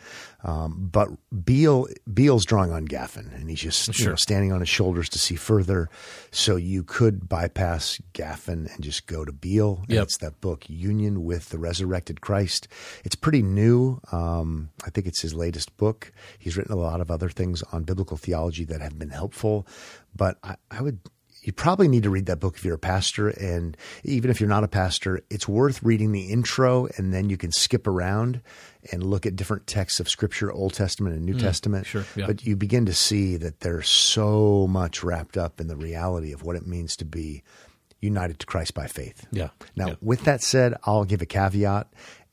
[0.42, 1.10] Um, but
[1.44, 5.18] Beale Beale's drawing on Gaffin, and he's just you know, standing on his shoulders to
[5.18, 5.90] see further.
[6.30, 9.84] So you could bypass Gaffin and just go to Beale.
[9.88, 10.02] Yep.
[10.04, 12.68] It's that book, Union with the Resurrected Christ.
[13.04, 14.00] It's pretty new.
[14.12, 16.10] Um, I think it's his latest book.
[16.38, 19.66] He's written a lot of other things on biblical theology that have been helpful.
[20.16, 21.00] But I, I would
[21.42, 23.28] you probably need to read that book if you're a pastor.
[23.28, 27.36] And even if you're not a pastor, it's worth reading the intro and then you
[27.36, 28.42] can skip around
[28.92, 31.86] and look at different texts of scripture, Old Testament and New Testament.
[31.86, 32.26] Mm, sure, yeah.
[32.26, 36.42] But you begin to see that there's so much wrapped up in the reality of
[36.42, 37.42] what it means to be
[38.00, 39.26] united to Christ by faith.
[39.30, 39.94] Yeah, Now, yeah.
[40.00, 41.86] with that said, I'll give a caveat.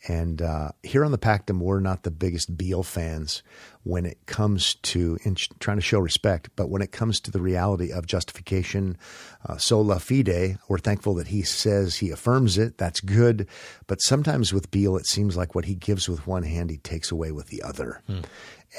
[0.07, 3.43] And uh, here on the Pactum, we're not the biggest Beale fans
[3.83, 7.31] when it comes to in sh- trying to show respect, but when it comes to
[7.31, 8.97] the reality of justification,
[9.45, 12.77] uh, sola fide, we're thankful that he says he affirms it.
[12.77, 13.47] That's good.
[13.85, 17.11] But sometimes with Beale, it seems like what he gives with one hand, he takes
[17.11, 18.01] away with the other.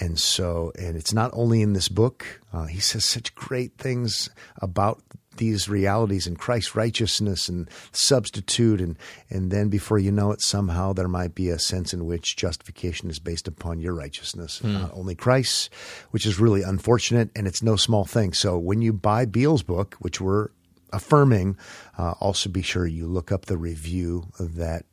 [0.01, 4.29] And so, and it's not only in this book, uh, he says such great things
[4.61, 5.03] about
[5.39, 8.97] these realities in Christ's righteousness and substitute and
[9.31, 13.11] and then before you know it somehow there might be a sense in which justification
[13.11, 15.71] is based upon your righteousness and not only Christ's
[16.11, 19.97] which is really unfortunate and it's no small thing so when you buy Beale's book
[20.01, 20.49] which we're
[20.93, 21.57] affirming
[21.99, 24.85] uh, also be sure you look up the review that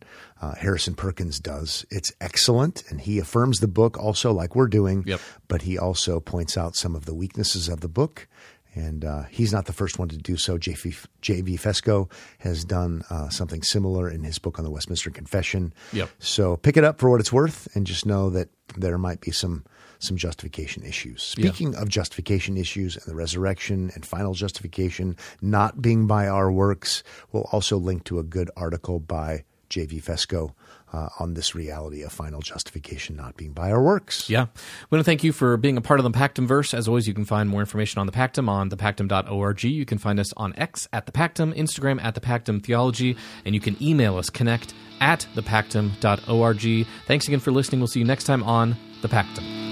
[0.41, 5.03] uh, Harrison Perkins does it's excellent and he affirms the book also like we're doing
[5.07, 5.21] Yep.
[5.47, 8.27] but he also points out some of the weaknesses of the book.
[8.75, 10.57] And uh, he's not the first one to do so.
[10.57, 11.57] J.V.
[11.57, 15.73] Fesko has done uh, something similar in his book on the Westminster Confession.
[15.93, 16.09] Yep.
[16.19, 19.31] So pick it up for what it's worth, and just know that there might be
[19.31, 19.63] some
[19.99, 21.23] some justification issues.
[21.23, 27.01] Speaking of justification issues and the resurrection and final justification not being by our works,
[27.31, 30.01] we'll also link to a good article by J.V.
[30.01, 30.53] Fesko
[30.93, 34.29] uh, on this reality of final justification not being by our works.
[34.29, 34.45] Yeah.
[34.89, 36.73] We want to thank you for being a part of the Pactum verse.
[36.73, 39.63] As always, you can find more information on the Pactum on thepactum.org.
[39.63, 43.55] You can find us on X at the Pactum, Instagram at the Pactum Theology, and
[43.55, 46.87] you can email us connect at thepactum.org.
[47.07, 47.81] Thanks again for listening.
[47.81, 49.64] We'll see you next time on the Pactum.